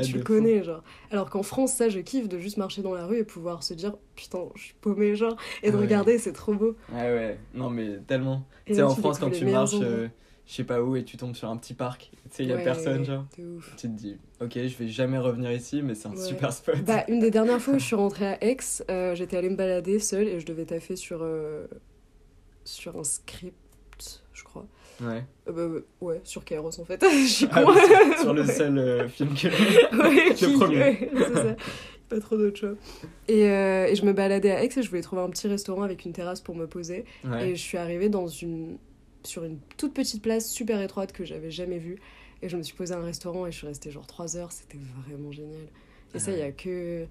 Tu 0.03 0.17
le 0.17 0.23
connais, 0.23 0.63
genre. 0.63 0.83
Alors 1.11 1.29
qu'en 1.29 1.43
France, 1.51 1.73
ça, 1.73 1.89
je 1.89 1.99
kiffe 1.99 2.29
de 2.29 2.39
juste 2.39 2.57
marcher 2.57 2.81
dans 2.81 2.93
la 2.93 3.05
rue 3.05 3.17
et 3.19 3.23
pouvoir 3.25 3.63
se 3.63 3.73
dire, 3.73 3.97
putain, 4.15 4.49
je 4.55 4.61
suis 4.63 4.75
paumé, 4.81 5.15
genre. 5.15 5.37
Et 5.63 5.71
de 5.71 5.75
Ah 5.75 5.79
ouais. 5.79 5.87
regarder, 5.87 6.17
c'est 6.19 6.33
trop 6.33 6.53
beau. 6.55 6.75
Ouais, 6.89 7.13
ouais, 7.13 7.47
non, 7.53 7.69
mais 7.69 8.01
tellement. 8.03 8.47
Tu 8.69 8.77
sais, 8.77 8.83
en 8.83 8.95
France, 8.95 9.19
quand 9.19 9.31
tu 9.31 9.45
marches, 9.45 9.81
euh, 9.81 10.09
je 10.45 10.53
sais 10.53 10.63
pas 10.65 10.81
où, 10.83 10.95
et 10.97 11.05
tu 11.05 11.17
tombes 11.17 11.35
sur 11.35 11.49
un 11.49 11.57
petit 11.57 11.73
parc, 11.75 12.11
tu 12.11 12.37
sais, 12.37 12.43
il 12.43 12.49
y 12.49 12.53
a 12.53 12.57
Ouais, 12.57 12.59
personne, 12.59 13.05
genre. 13.05 13.27
Tu 13.77 13.87
te 13.89 13.93
dis, 13.93 14.19
ok, 14.41 14.53
je 14.55 14.77
vais 14.77 14.89
jamais 14.89 15.17
revenir 15.19 15.51
ici, 15.53 15.81
mais 15.83 15.95
c'est 15.95 16.09
un 16.09 16.15
Ouais. 16.15 16.17
super 16.17 16.53
spot. 16.53 16.77
Bah, 16.79 17.03
une 17.07 17.19
des 17.19 17.31
dernières 17.31 17.61
fois 17.61 17.75
où 17.75 17.79
je 17.79 17.85
suis 17.85 17.95
rentrée 17.95 18.25
à 18.27 18.43
Aix, 18.43 18.57
euh, 18.89 19.15
j'étais 19.15 19.37
allée 19.37 19.49
me 19.49 19.55
balader 19.55 19.99
seule 19.99 20.27
et 20.27 20.39
je 20.39 20.45
devais 20.45 20.65
taffer 20.65 20.95
sur, 20.95 21.21
euh, 21.21 21.67
sur 22.65 22.97
un 22.97 23.03
script, 23.03 24.23
je 24.33 24.43
crois. 24.43 24.67
Ouais. 25.01 25.23
Euh, 25.47 25.51
bah, 25.79 25.85
ouais, 26.01 26.21
sur 26.23 26.43
Kairos 26.45 26.79
en 26.79 26.85
fait. 26.85 27.01
je 27.11 27.25
suis 27.27 27.47
Ah, 27.51 27.63
con. 27.63 27.73
sur, 27.73 28.19
sur 28.19 28.33
le 28.33 28.45
seul 28.45 28.77
euh, 28.77 29.07
film 29.09 29.29
que. 29.33 29.47
Ouais, 29.97 30.33
qui- 30.35 30.53
premier. 30.57 30.77
ouais, 30.79 31.09
c'est 31.13 31.33
ça. 31.33 31.55
Pas 32.09 32.19
trop 32.19 32.37
d'autres 32.37 32.57
choix. 32.59 32.73
Et, 33.29 33.49
euh, 33.49 33.85
et 33.87 33.95
je 33.95 34.03
me 34.05 34.11
baladais 34.13 34.51
à 34.51 34.63
Aix 34.63 34.69
et 34.77 34.81
je 34.83 34.89
voulais 34.89 35.01
trouver 35.01 35.21
un 35.21 35.29
petit 35.29 35.47
restaurant 35.47 35.83
avec 35.83 36.03
une 36.05 36.11
terrasse 36.11 36.41
pour 36.41 36.55
me 36.55 36.67
poser. 36.67 37.05
Ouais. 37.23 37.49
Et 37.51 37.55
je 37.55 37.61
suis 37.61 37.77
arrivée 37.77 38.09
dans 38.09 38.27
une, 38.27 38.77
sur 39.23 39.43
une 39.45 39.57
toute 39.77 39.93
petite 39.93 40.21
place 40.21 40.49
super 40.51 40.81
étroite 40.81 41.13
que 41.13 41.23
j'avais 41.23 41.51
jamais 41.51 41.77
vue. 41.77 41.97
Et 42.41 42.49
je 42.49 42.57
me 42.57 42.63
suis 42.63 42.75
posée 42.75 42.93
à 42.93 42.97
un 42.97 43.03
restaurant 43.05 43.45
et 43.47 43.51
je 43.53 43.57
suis 43.59 43.67
restée 43.67 43.91
genre 43.91 44.05
3 44.07 44.35
heures. 44.35 44.51
C'était 44.51 44.77
vraiment 45.07 45.31
génial. 45.31 45.61
Et 46.13 46.19
ça, 46.19 46.31
il 46.31 46.39
y 46.39 46.41
a 46.41 46.51
que. 46.51 47.05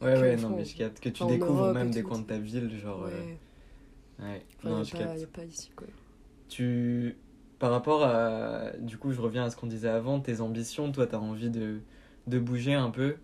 Ouais, 0.00 0.14
que 0.14 0.20
ouais, 0.20 0.36
non, 0.36 0.50
mais 0.56 0.64
je 0.64 0.74
capte 0.76 1.00
que 1.00 1.08
tu 1.10 1.24
découvres 1.26 1.64
Europe 1.64 1.74
même 1.74 1.90
des 1.90 2.02
coins 2.02 2.18
de 2.20 2.24
ta 2.24 2.38
ville, 2.38 2.70
genre. 2.82 3.02
Ouais. 3.04 4.24
Ouais, 4.24 4.42
Enfin, 4.58 4.68
non, 4.70 4.84
je 4.84 4.96
n'y 4.96 5.02
a, 5.02 5.04
pas- 5.04 5.10
capte. 5.10 5.20
y 5.20 5.24
a 5.24 5.26
pas 5.26 5.44
ici, 5.44 5.70
quoi. 5.76 5.86
Tu. 6.48 7.14
Par 7.58 7.70
rapport 7.70 8.04
à. 8.04 8.72
Du 8.80 8.98
coup, 8.98 9.12
je 9.12 9.20
reviens 9.20 9.44
à 9.44 9.50
ce 9.50 9.56
qu'on 9.56 9.66
disait 9.66 9.88
avant, 9.88 10.20
tes 10.20 10.40
ambitions, 10.40 10.92
toi, 10.92 11.06
t'as 11.06 11.18
envie 11.18 11.50
de, 11.50 11.80
de 12.26 12.38
bouger 12.38 12.74
un 12.74 12.90
peu. 12.90 13.16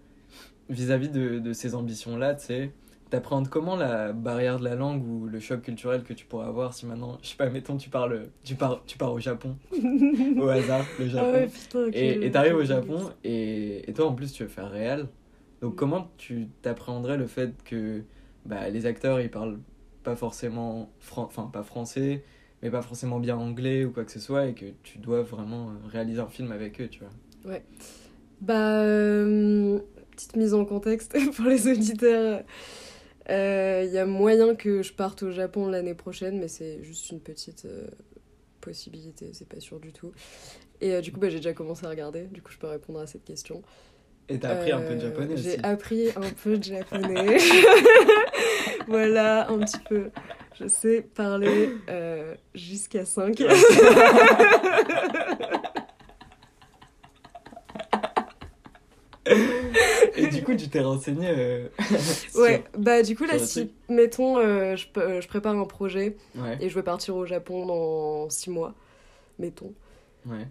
Vis-à-vis 0.68 1.08
de, 1.10 1.38
de 1.38 1.52
ces 1.52 1.74
ambitions-là, 1.74 2.34
tu 2.34 2.46
sais, 2.46 2.70
t'appréhendes 3.10 3.48
comment 3.48 3.76
la 3.76 4.12
barrière 4.12 4.58
de 4.58 4.64
la 4.64 4.74
langue 4.74 5.06
ou 5.06 5.26
le 5.26 5.38
choc 5.40 5.60
culturel 5.62 6.02
que 6.02 6.14
tu 6.14 6.24
pourrais 6.24 6.46
avoir 6.46 6.72
si 6.72 6.86
maintenant, 6.86 7.18
je 7.22 7.28
sais 7.28 7.36
pas, 7.36 7.50
mettons, 7.50 7.76
tu 7.76 7.90
parles, 7.90 8.28
tu 8.44 8.54
pars, 8.54 8.82
tu 8.86 8.96
pars 8.96 9.12
au 9.12 9.18
Japon, 9.20 9.56
au 10.40 10.48
hasard, 10.48 10.86
le 10.98 11.08
Japon. 11.08 11.26
Ah 11.28 11.32
ouais, 11.32 11.46
putain. 11.48 11.86
Et 11.92 12.30
t'arrives 12.30 12.54
au 12.56 12.64
Japon 12.64 13.10
et, 13.24 13.88
et 13.90 13.92
toi 13.92 14.06
en 14.06 14.14
plus 14.14 14.32
tu 14.32 14.44
veux 14.44 14.48
faire 14.48 14.70
réel. 14.70 15.08
Donc 15.60 15.74
Mm. 15.74 15.76
comment 15.76 16.08
tu 16.16 16.48
t'appréhenderais 16.62 17.18
le 17.18 17.26
fait 17.26 17.52
que 17.64 18.02
bah, 18.46 18.68
les 18.70 18.86
acteurs 18.86 19.20
ils 19.20 19.30
parlent 19.30 19.58
pas 20.04 20.16
forcément 20.16 20.90
fran- 21.00 21.24
enfin 21.24 21.50
pas 21.52 21.62
français 21.62 22.24
mais 22.62 22.70
pas 22.70 22.82
forcément 22.82 23.18
bien 23.18 23.36
anglais 23.36 23.84
ou 23.84 23.90
quoi 23.90 24.04
que 24.04 24.12
ce 24.12 24.20
soit 24.20 24.46
et 24.46 24.54
que 24.54 24.66
tu 24.82 24.98
dois 24.98 25.22
vraiment 25.22 25.70
euh, 25.70 25.88
réaliser 25.88 26.20
un 26.20 26.28
film 26.28 26.52
avec 26.52 26.80
eux 26.80 26.88
tu 26.88 27.00
vois. 27.00 27.58
Bah, 28.40 28.82
euh, 28.82 29.78
petite 30.10 30.36
mise 30.36 30.54
en 30.54 30.64
contexte 30.64 31.16
pour 31.36 31.44
les 31.46 31.68
auditeurs. 31.68 32.42
Il 33.28 33.90
y 33.92 33.98
a 33.98 34.06
moyen 34.06 34.54
que 34.54 34.82
je 34.82 34.92
parte 34.92 35.22
au 35.22 35.30
Japon 35.30 35.68
l'année 35.68 35.94
prochaine, 35.94 36.38
mais 36.38 36.48
c'est 36.48 36.82
juste 36.82 37.10
une 37.10 37.20
petite 37.20 37.64
euh, 37.64 37.86
possibilité, 38.60 39.30
c'est 39.32 39.48
pas 39.48 39.60
sûr 39.60 39.78
du 39.78 39.92
tout. 39.92 40.12
Et 40.80 40.94
euh, 40.94 41.00
du 41.00 41.12
coup, 41.12 41.20
bah, 41.20 41.28
j'ai 41.28 41.36
déjà 41.36 41.52
commencé 41.52 41.86
à 41.86 41.90
regarder, 41.90 42.22
du 42.24 42.42
coup, 42.42 42.50
je 42.50 42.58
peux 42.58 42.66
répondre 42.66 42.98
à 42.98 43.06
cette 43.06 43.24
question. 43.24 43.62
Et 44.28 44.38
t'as 44.38 44.50
appris 44.50 44.72
un 44.72 44.80
peu 44.80 44.94
de 44.94 45.00
Euh, 45.04 45.08
japonais 45.10 45.34
aussi. 45.34 45.42
J'ai 45.42 45.64
appris 45.64 46.08
un 46.16 46.30
peu 46.42 46.56
de 46.58 46.62
japonais. 46.74 47.36
voilà, 48.88 49.50
un 49.50 49.58
petit 49.60 49.78
peu. 49.88 50.10
Je 50.60 50.66
sais 50.68 51.02
parler 51.14 51.74
euh, 51.88 52.34
jusqu'à 52.54 53.04
5. 53.04 53.42
Et 60.16 60.26
du 60.26 60.42
coup, 60.42 60.54
tu 60.54 60.68
t'es 60.68 60.80
renseigné 60.80 61.28
euh, 61.28 61.68
sur- 62.30 62.40
Ouais, 62.40 62.64
bah 62.76 63.02
du 63.02 63.16
coup 63.16 63.24
là, 63.24 63.38
sur 63.38 63.46
si, 63.46 63.72
mettons, 63.88 64.36
euh, 64.38 64.74
je, 64.76 64.88
peux- 64.88 65.20
je 65.20 65.28
prépare 65.28 65.56
un 65.56 65.64
projet 65.64 66.16
Ouais, 66.34 66.58
et 66.60 66.68
je 66.68 66.74
veux 66.74 66.82
partir 66.82 67.16
au 67.16 67.24
Japon 67.24 67.66
dans 67.66 68.28
6 68.30 68.50
mois, 68.50 68.74
mettons. 69.38 69.72
ouais. 70.26 70.46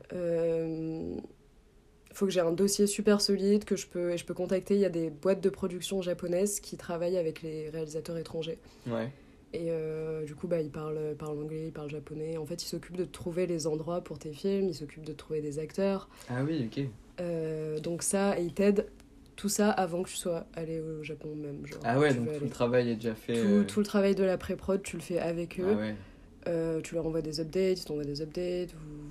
Faut 2.14 2.26
que 2.26 2.32
j'ai 2.32 2.42
un 2.42 2.52
dossier 2.52 2.88
super 2.88 3.22
solide 3.22 3.64
que 3.64 3.76
je 3.76 3.88
peux 3.88 4.12
et 4.12 4.18
je 4.18 4.26
peux 4.26 4.34
contacter. 4.34 4.76
Il 4.76 4.82
y 4.82 4.86
a 4.86 4.90
des 4.90 5.10
boîtes 5.10 5.42
de 5.42 5.50
production 5.50 6.02
japonaises 6.02 6.60
qui 6.60 6.76
travaillent 6.78 7.18
avec 7.18 7.42
les 7.42 7.70
réalisateurs 7.70 8.18
étrangers. 8.18 8.60
Ouais, 8.88 9.10
Et 9.54 9.68
euh, 9.70 10.26
du 10.26 10.36
coup, 10.36 10.48
bah, 10.48 10.60
ils 10.62 10.70
parlent, 10.72 11.16
parlent 11.18 11.40
anglais, 11.40 11.68
ils 11.68 11.72
parlent 11.74 11.90
japonais. 11.90 12.38
En 12.38 12.46
fait, 12.46 12.64
ils 12.64 12.68
s'occupent 12.68 12.98
de 12.98 13.06
trouver 13.06 13.48
les 13.48 13.66
endroits 13.68 14.02
pour 14.02 14.20
tes 14.20 14.34
films, 14.34 14.68
ils 14.70 14.76
s'occupent 14.76 15.06
de 15.06 15.14
trouver 15.14 15.42
des 15.42 15.60
acteurs. 15.60 16.10
Ah 16.30 16.44
oui, 16.44 16.70
ok. 16.70 16.86
Euh, 17.22 17.80
donc 17.80 18.04
ça, 18.04 18.40
et 18.40 18.44
ils 18.44 18.54
t'aident 18.54 18.88
tout 19.36 19.50
ça 19.50 19.70
avant 19.72 20.04
que 20.04 20.10
tu 20.10 20.18
sois 20.18 20.46
allé 20.54 20.80
au 20.82 21.04
Japon 21.04 21.34
même. 21.36 21.66
Genre, 21.66 21.80
Ah 21.84 21.98
ouais, 22.00 22.14
donc 22.14 22.26
tout 22.26 22.30
aller- 22.32 22.40
le 22.46 22.50
travail 22.50 22.90
est 22.92 22.96
déjà 22.96 23.16
fait. 23.16 23.34
tout, 23.34 23.40
euh, 23.48 23.64
tout 23.64 23.80
le 23.80 23.86
travail 23.86 24.16
de 24.16 24.24
la 24.24 24.38
pré-prod, 24.38 24.82
tu 24.84 24.98
le 24.98 25.02
fais 25.02 25.20
avec 25.20 25.60
eux. 25.60 25.78
Ah 25.78 25.78
ouais, 25.78 26.82
tu 26.84 26.96
leur 26.96 27.06
envoies 27.06 27.22
des 27.22 27.40
updates, 27.40 27.80
ils 27.82 27.86
t'envoient 27.86 28.04
des 28.06 28.22
updates. 28.22 28.74
Ou... 28.74 29.11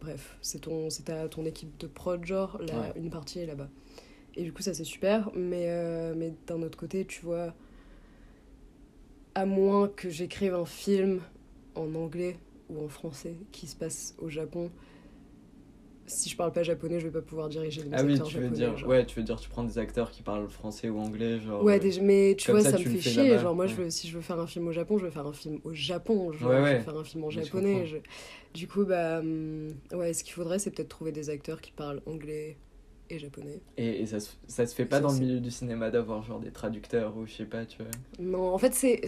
Bref, 0.00 0.36
c'est 0.42 0.60
ton, 0.60 0.90
c'est 0.90 1.04
ta- 1.04 1.28
ton 1.28 1.44
équipe 1.44 1.76
de 1.78 1.86
prod, 1.88 2.24
genre, 2.24 2.58
là, 2.62 2.80
Ouais. 2.80 2.92
une 2.96 3.10
partie 3.10 3.40
est 3.40 3.46
là-bas. 3.46 3.68
Et 4.36 4.44
du 4.44 4.52
coup, 4.52 4.62
ça 4.62 4.72
c'est 4.74 4.84
super. 4.84 5.30
Mais, 5.34 5.64
euh, 5.68 6.14
mais 6.16 6.32
d'un 6.46 6.62
autre 6.62 6.78
côté, 6.78 7.04
tu 7.04 7.22
vois, 7.24 7.54
à 9.34 9.46
moins 9.46 9.88
que 9.88 10.08
j'écrive 10.10 10.54
un 10.54 10.64
film 10.66 11.20
en 11.74 11.94
anglais 11.94 12.38
ou 12.70 12.84
en 12.84 12.88
français 12.88 13.34
qui 13.52 13.66
se 13.66 13.76
passe 13.76 14.14
au 14.18 14.28
Japon, 14.28 14.70
si 16.08 16.28
je 16.30 16.36
parle 16.36 16.52
pas 16.52 16.62
japonais, 16.62 17.00
je 17.00 17.06
vais 17.06 17.12
pas 17.12 17.22
pouvoir 17.22 17.48
diriger 17.48 17.82
les 17.82 17.92
Ah 17.92 18.02
oui, 18.02 18.14
acteurs 18.14 18.26
tu 18.26 18.34
veux 18.38 18.42
japonais. 18.42 18.56
dire, 18.56 18.76
genre. 18.76 18.90
ouais, 18.90 19.06
tu 19.06 19.18
veux 19.18 19.24
dire, 19.24 19.40
tu 19.40 19.48
prends 19.48 19.64
des 19.64 19.78
acteurs 19.78 20.10
qui 20.10 20.22
parlent 20.22 20.48
français 20.48 20.88
ou 20.88 20.98
anglais, 21.00 21.40
genre. 21.40 21.64
Ouais, 21.64 21.80
euh, 21.80 22.00
mais 22.02 22.36
tu 22.38 22.50
vois, 22.50 22.60
ça, 22.60 22.78
me 22.78 22.84
fait 22.84 23.00
chier. 23.00 23.38
Genre, 23.38 23.54
moi, 23.54 23.66
je 23.66 23.74
veux, 23.74 23.90
si 23.90 24.08
je 24.08 24.14
veux 24.16 24.22
faire 24.22 24.38
un 24.38 24.46
film 24.46 24.68
au 24.68 24.72
Japon, 24.72 24.98
je 24.98 25.04
veux 25.04 25.10
faire 25.10 25.26
un 25.26 25.32
film 25.32 25.60
au 25.64 25.74
Japon. 25.74 26.32
Genre, 26.32 26.50
Ouais, 26.50 26.56
je 26.56 26.62
ouais. 26.62 26.78
veux 26.78 26.84
faire 26.84 26.96
un 26.96 27.04
film 27.04 27.24
en 27.24 27.30
Mais 27.30 27.42
je 27.42 27.50
japonais. 27.50 27.86
je- 27.86 27.96
Du 28.54 28.68
coup, 28.68 28.84
bah, 28.84 29.18
hum, 29.20 29.74
ouais, 29.92 30.12
ce 30.12 30.22
qu'il 30.24 30.34
faudrait, 30.34 30.58
c'est 30.58 30.70
peut-être 30.70 30.88
trouver 30.88 31.12
des 31.12 31.30
acteurs 31.30 31.60
qui 31.60 31.72
parlent 31.72 32.00
anglais 32.06 32.56
et 33.10 33.18
japonais. 33.18 33.60
Et, 33.76 34.02
et 34.02 34.06
ça, 34.06 34.20
se, 34.20 34.32
ça 34.48 34.66
se 34.66 34.74
fait 34.74 34.84
pas 34.86 35.00
dans 35.00 35.12
le 35.12 35.18
milieu 35.18 35.40
du 35.40 35.50
cinéma 35.50 35.90
d'avoir 35.90 36.22
genre 36.22 36.40
des 36.40 36.52
traducteurs 36.52 37.16
ou 37.16 37.26
je 37.26 37.32
sais 37.32 37.46
pas, 37.46 37.64
tu 37.64 37.82
vois. 37.82 37.90
Non, 38.18 38.52
en 38.54 38.58
fait, 38.58 38.74
c'est- 38.74 39.06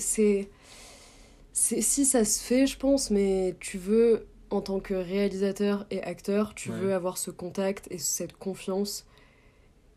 Si 1.53 2.05
ça 2.05 2.25
se 2.25 2.43
fait, 2.43 2.67
je 2.67 2.77
pense, 2.79 3.11
mais 3.11 3.57
tu 3.61 3.77
veux, 3.79 4.27
en 4.51 4.61
tant 4.61 4.81
que 4.81 4.95
réalisateur 4.95 5.87
et 5.91 6.03
acteur, 6.03 6.55
tu 6.55 6.71
Ouais. 6.71 6.77
veux 6.79 6.95
avoir 6.95 7.19
ce 7.19 7.31
contact 7.31 7.87
et 7.91 7.99
cette 7.99 8.33
confiance 8.35 9.07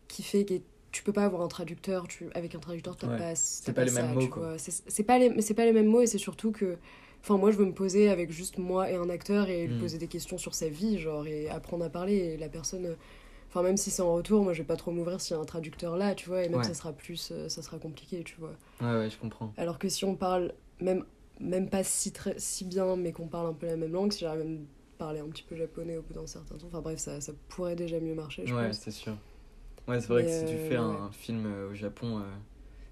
qui 0.07 0.24
fait 0.24 0.45
que 0.45 0.55
tu 0.91 1.01
peux 1.03 1.13
pas 1.13 1.25
avoir 1.25 1.41
un 1.41 1.48
traducteur. 1.48 2.07
Tu... 2.07 2.27
Avec 2.36 2.53
un 2.55 2.60
traducteur, 2.60 2.95
t'as 2.95 3.07
Ouais. 3.07 3.17
pas, 3.17 3.36
C'est 3.36 3.65
t'as 3.65 3.74
pas 3.74 3.83
les 3.86 3.91
mêmes 3.91 4.13
mots. 4.13 4.29
C'est 4.57 5.03
pas, 5.03 5.17
les... 5.17 5.41
c'est 5.41 5.53
pas 5.55 5.65
les 5.65 5.74
mêmes 5.74 5.88
mots 5.88 6.01
et 6.01 6.07
c'est 6.07 6.17
surtout 6.19 6.51
que. 6.51 6.77
Enfin, 7.22 7.38
moi, 7.38 7.51
je 7.51 7.57
veux 7.57 7.65
me 7.65 7.74
poser 7.74 8.10
avec 8.10 8.31
juste 8.31 8.57
moi 8.57 8.91
et 8.91 8.95
un 8.95 9.10
acteur 9.10 9.50
et 9.50 9.65
lui 9.65 9.75
Mm. 9.75 9.79
poser 9.79 9.98
des 9.98 10.07
questions 10.10 10.38
sur 10.38 10.53
sa 10.53 10.67
vie, 10.67 11.00
genre, 11.00 11.25
et 11.25 11.50
apprendre 11.50 11.86
à 11.86 11.89
parler. 11.89 12.15
Et 12.15 12.38
la 12.38 12.50
personne. 12.50 12.95
Enfin, 13.50 13.63
même 13.63 13.77
si 13.77 13.91
c'est 13.91 14.01
en 14.01 14.13
retour, 14.13 14.43
moi, 14.43 14.51
je 14.53 14.60
vais 14.60 14.67
pas 14.67 14.75
trop 14.75 14.91
m'ouvrir 14.91 15.22
s'il 15.22 15.36
y 15.36 15.39
a 15.39 15.41
un 15.41 15.45
traducteur 15.45 15.95
là, 15.95 16.15
tu 16.15 16.27
vois, 16.27 16.43
et 16.43 16.50
même 16.50 16.60
Ouais. 16.60 16.65
ça 16.67 16.74
sera 16.74 16.91
plus. 16.91 17.29
euh, 17.31 17.48
Ça 17.50 17.62
sera 17.62 17.77
compliqué, 17.79 18.24
tu 18.24 18.36
vois. 18.39 18.51
Ouais, 18.81 18.98
ouais, 19.00 19.10
je 19.10 19.17
comprends. 19.17 19.53
Alors 19.57 19.79
que 19.79 19.88
si 19.89 20.03
on 20.05 20.15
parle 20.15 20.53
même, 20.81 21.05
même 21.40 21.70
pas 21.70 21.84
si, 21.84 22.12
très, 22.12 22.36
si 22.38 22.66
bien, 22.66 22.96
mais 22.96 23.12
qu'on 23.12 23.28
parle 23.28 23.48
un 23.48 23.54
peu 23.54 23.66
la 23.68 23.75
même 23.78 23.92
langue, 23.92 24.12
si 24.12 24.20
j'arrive 24.22 24.42
à 24.42 24.98
parler 24.98 25.20
un 25.20 25.28
petit 25.28 25.44
peu 25.44 25.56
japonais 25.56 25.98
au 25.98 26.02
bout 26.02 26.13
d'un 26.13 26.28
certain 26.28 26.56
temps, 26.56 26.68
enfin 26.68 26.82
bref, 26.82 27.00
ça, 27.00 27.20
ça 27.22 27.34
pourrait 27.50 27.75
déjà 27.75 28.00
mieux 28.00 28.16
marcher, 28.16 28.44
je 28.46 28.54
Ouais, 28.54 28.72
c'est 28.74 28.92
sûr. 28.92 29.13
Ouais, 29.88 30.00
c'est 30.00 30.08
vrai 30.08 30.24
Mais, 30.24 30.30
que 30.30 30.34
si 30.38 30.46
tu 30.46 30.60
euh, 30.62 30.70
fais 30.70 30.75
un, 30.78 30.90
ouais. 30.92 30.98
un 30.98 31.12
film 31.12 31.46
euh, 31.46 31.72
au 31.72 31.74
Japon, 31.74 32.20
euh, 32.20 32.22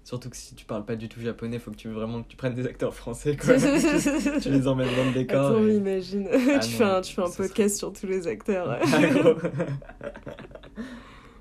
surtout 0.04 0.28
que 0.28 0.36
si 0.36 0.54
tu 0.54 0.66
parles 0.66 0.84
pas 0.84 0.96
du 0.96 1.08
tout 1.08 1.20
japonais, 1.20 1.58
faut 1.58 1.70
que 1.70 1.76
tu 1.76 1.88
vraiment 1.88 2.22
que 2.22 2.28
tu 2.28 2.36
prennes 2.36 2.54
des 2.54 2.66
acteurs 2.66 2.94
français, 2.94 3.36
quoi. 3.36 3.54
tu 4.42 4.50
les 4.50 4.66
emmènes 4.68 4.94
dans 4.94 5.04
le 5.06 5.12
décor. 5.14 5.46
Attends, 5.52 5.66
et- 5.66 5.76
imagine, 5.76 6.28
Ah 6.30 6.38
tu, 6.60 6.70
non, 6.72 6.76
fais 6.76 6.84
un, 6.84 7.00
tu 7.00 7.14
fais 7.14 7.22
un 7.22 7.30
podcast 7.30 7.76
sur 7.78 7.92
tous 7.92 8.06
les 8.06 8.26
acteurs. 8.26 8.78
Ah. 8.92 10.02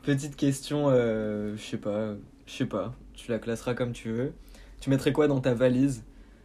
Petite 0.03 0.36
question, 0.36 0.88
euh, 0.89 1.55
je 1.58 1.62
sais 1.62 1.77
pas, 1.77 2.15
je 2.48 2.51
sais 2.53 2.65
pas, 2.65 2.93
tu 3.13 3.29
la 3.29 3.38
classeras 3.39 3.75
comme 3.75 3.91
tu 3.91 4.10
veux. 4.12 4.34
Tu 4.79 4.89
mettrais 4.89 5.13
quoi 5.13 5.27
dans 5.27 5.39
ta 5.39 5.53
valise 5.53 6.03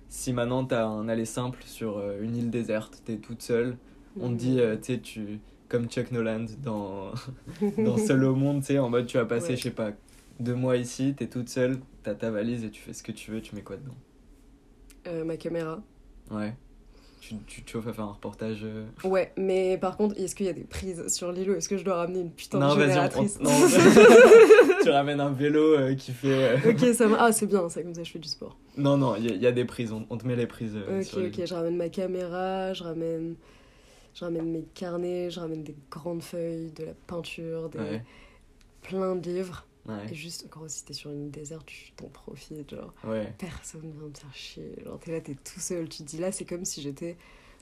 si 0.09 0.33
maintenant 0.33 0.65
t'as 0.65 0.87
un 0.87 1.09
aller 1.09 1.25
simple 1.25 1.63
sur 1.65 1.99
euh, 1.99 2.21
une 2.23 2.37
île 2.37 2.51
déserte, 2.51 3.03
t'es 3.05 3.17
toute 3.19 3.43
seule, 3.43 3.77
on 4.21 4.31
te 4.31 4.35
dit, 4.35 4.61
euh, 4.61 4.77
tu 4.77 4.95
sais, 4.95 5.01
tu 5.01 5.41
comme 5.69 5.89
Chuck 5.89 6.13
Noland 6.13 6.47
dans, 6.63 7.13
dans 7.79 7.97
Seul 7.99 8.25
au 8.25 8.35
monde, 8.37 8.61
tu 8.61 8.67
sais, 8.69 8.79
en 8.79 8.89
mode 8.91 9.07
tu 9.07 9.17
vas 9.19 9.27
passer, 9.27 9.51
Ouais. 9.51 9.57
je 9.57 9.63
sais 9.65 9.71
pas, 9.73 9.93
deux 10.41 10.55
mois 10.55 10.77
ici, 10.77 11.15
t'es 11.17 11.27
toute 11.29 11.49
seule, 11.49 11.81
t'as 12.03 12.15
ta 12.15 12.31
valise 12.31 12.65
et 12.65 12.71
tu 12.71 12.81
fais 12.83 12.93
ce 12.93 13.03
que 13.03 13.13
tu 13.13 13.31
veux, 13.33 13.43
tu 13.43 13.55
mets 13.57 13.63
quoi 13.63 13.77
dedans? 13.77 13.97
Euh, 15.07 15.25
ma 15.25 15.37
caméra. 15.37 15.83
Ouais. 16.31 16.57
Tu, 17.28 17.35
tu 17.47 17.62
te 17.62 17.71
chauffes 17.73 17.88
à 17.88 17.92
faire 17.92 18.04
un 18.04 18.12
reportage. 18.12 18.61
euh, 18.62 18.85
Ouais, 19.02 19.33
mais 19.37 19.78
par 19.78 19.97
contre, 19.97 20.16
est-ce 20.21 20.37
qu'il 20.37 20.47
y 20.47 20.49
a 20.49 20.52
des 20.52 20.62
prises 20.62 21.09
sur 21.09 21.33
l'îlot? 21.33 21.54
Est-ce 21.56 21.68
que 21.68 21.76
je 21.76 21.85
dois 21.85 21.97
ramener 21.97 22.21
une 22.21 22.30
putain 22.30 22.59
Non, 22.59 22.75
de 22.76 22.80
génératrice? 22.83 23.38
on- 23.40 23.45
non, 23.45 23.50
tu 24.83 24.90
ramènes 24.90 25.21
un 25.21 25.30
vélo 25.33 25.76
euh, 25.76 25.95
qui 25.97 26.12
fait. 26.12 26.59
euh, 26.64 26.71
Ok, 26.71 26.95
ça 26.95 27.09
va. 27.09 27.16
Ah, 27.25 27.33
c'est 27.33 27.47
bien, 27.47 27.68
ça, 27.68 27.83
comme 27.83 27.95
ça 27.95 28.04
je 28.04 28.12
fais 28.12 28.21
du 28.21 28.28
sport. 28.28 28.56
Non, 28.76 28.97
non, 28.97 29.16
il 29.16 29.25
y, 29.26 29.28
a- 29.30 29.35
il 29.35 29.42
y 29.42 29.47
a 29.49 29.50
des 29.52 29.64
prises, 29.64 29.90
on, 29.90 30.06
on 30.09 30.16
te 30.18 30.25
met 30.26 30.37
les 30.37 30.47
prises. 30.47 30.76
euh, 30.76 31.00
Ok, 31.00 31.04
sur 31.04 31.18
les- 31.18 31.26
ok, 31.28 31.40
je 31.47 31.54
ramène 31.54 31.76
ma 31.76 31.88
caméra, 31.88 32.73
je 32.75 32.85
ramène, 32.85 33.35
je 34.14 34.25
ramène 34.25 34.49
mes 34.52 34.62
carnets, 34.75 35.28
je 35.30 35.40
ramène 35.40 35.64
des 35.64 35.75
grandes 35.90 36.23
feuilles, 36.23 36.71
de 36.76 36.85
la 36.85 36.92
peinture, 37.09 37.68
des... 37.71 37.78
Ouais, 37.80 38.02
plein 38.83 39.16
de 39.16 39.28
livres. 39.28 39.66
Et 40.11 40.14
juste, 40.14 40.49
gros, 40.50 40.69
si 40.69 40.85
t'es 40.85 40.93
sur 40.95 41.11
une 41.11 41.26
île 41.26 41.31
déserte, 41.31 41.66
tu 41.66 41.93
t'en 41.93 42.09
profites, 42.09 42.71
genre, 42.71 42.95
ouais. 43.05 43.35
personne 43.38 43.90
vient 43.93 44.11
te 44.11 44.19
faire 44.21 44.35
chier. 44.35 44.75
Genre, 44.85 44.99
t'es 45.00 45.12
là, 45.12 45.21
t'es 45.21 45.35
tout 45.35 45.61
seul. 45.61 45.88
Tu 45.88 45.99
te 45.99 46.09
dis 46.09 46.19
là, 46.19 46.33
c'est 46.33 46.45
comme 46.45 46.64
si 46.64 46.83
j'étais 46.83 47.16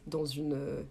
dans 0.06 0.24
une. 0.26 0.54
euh, 0.54 0.82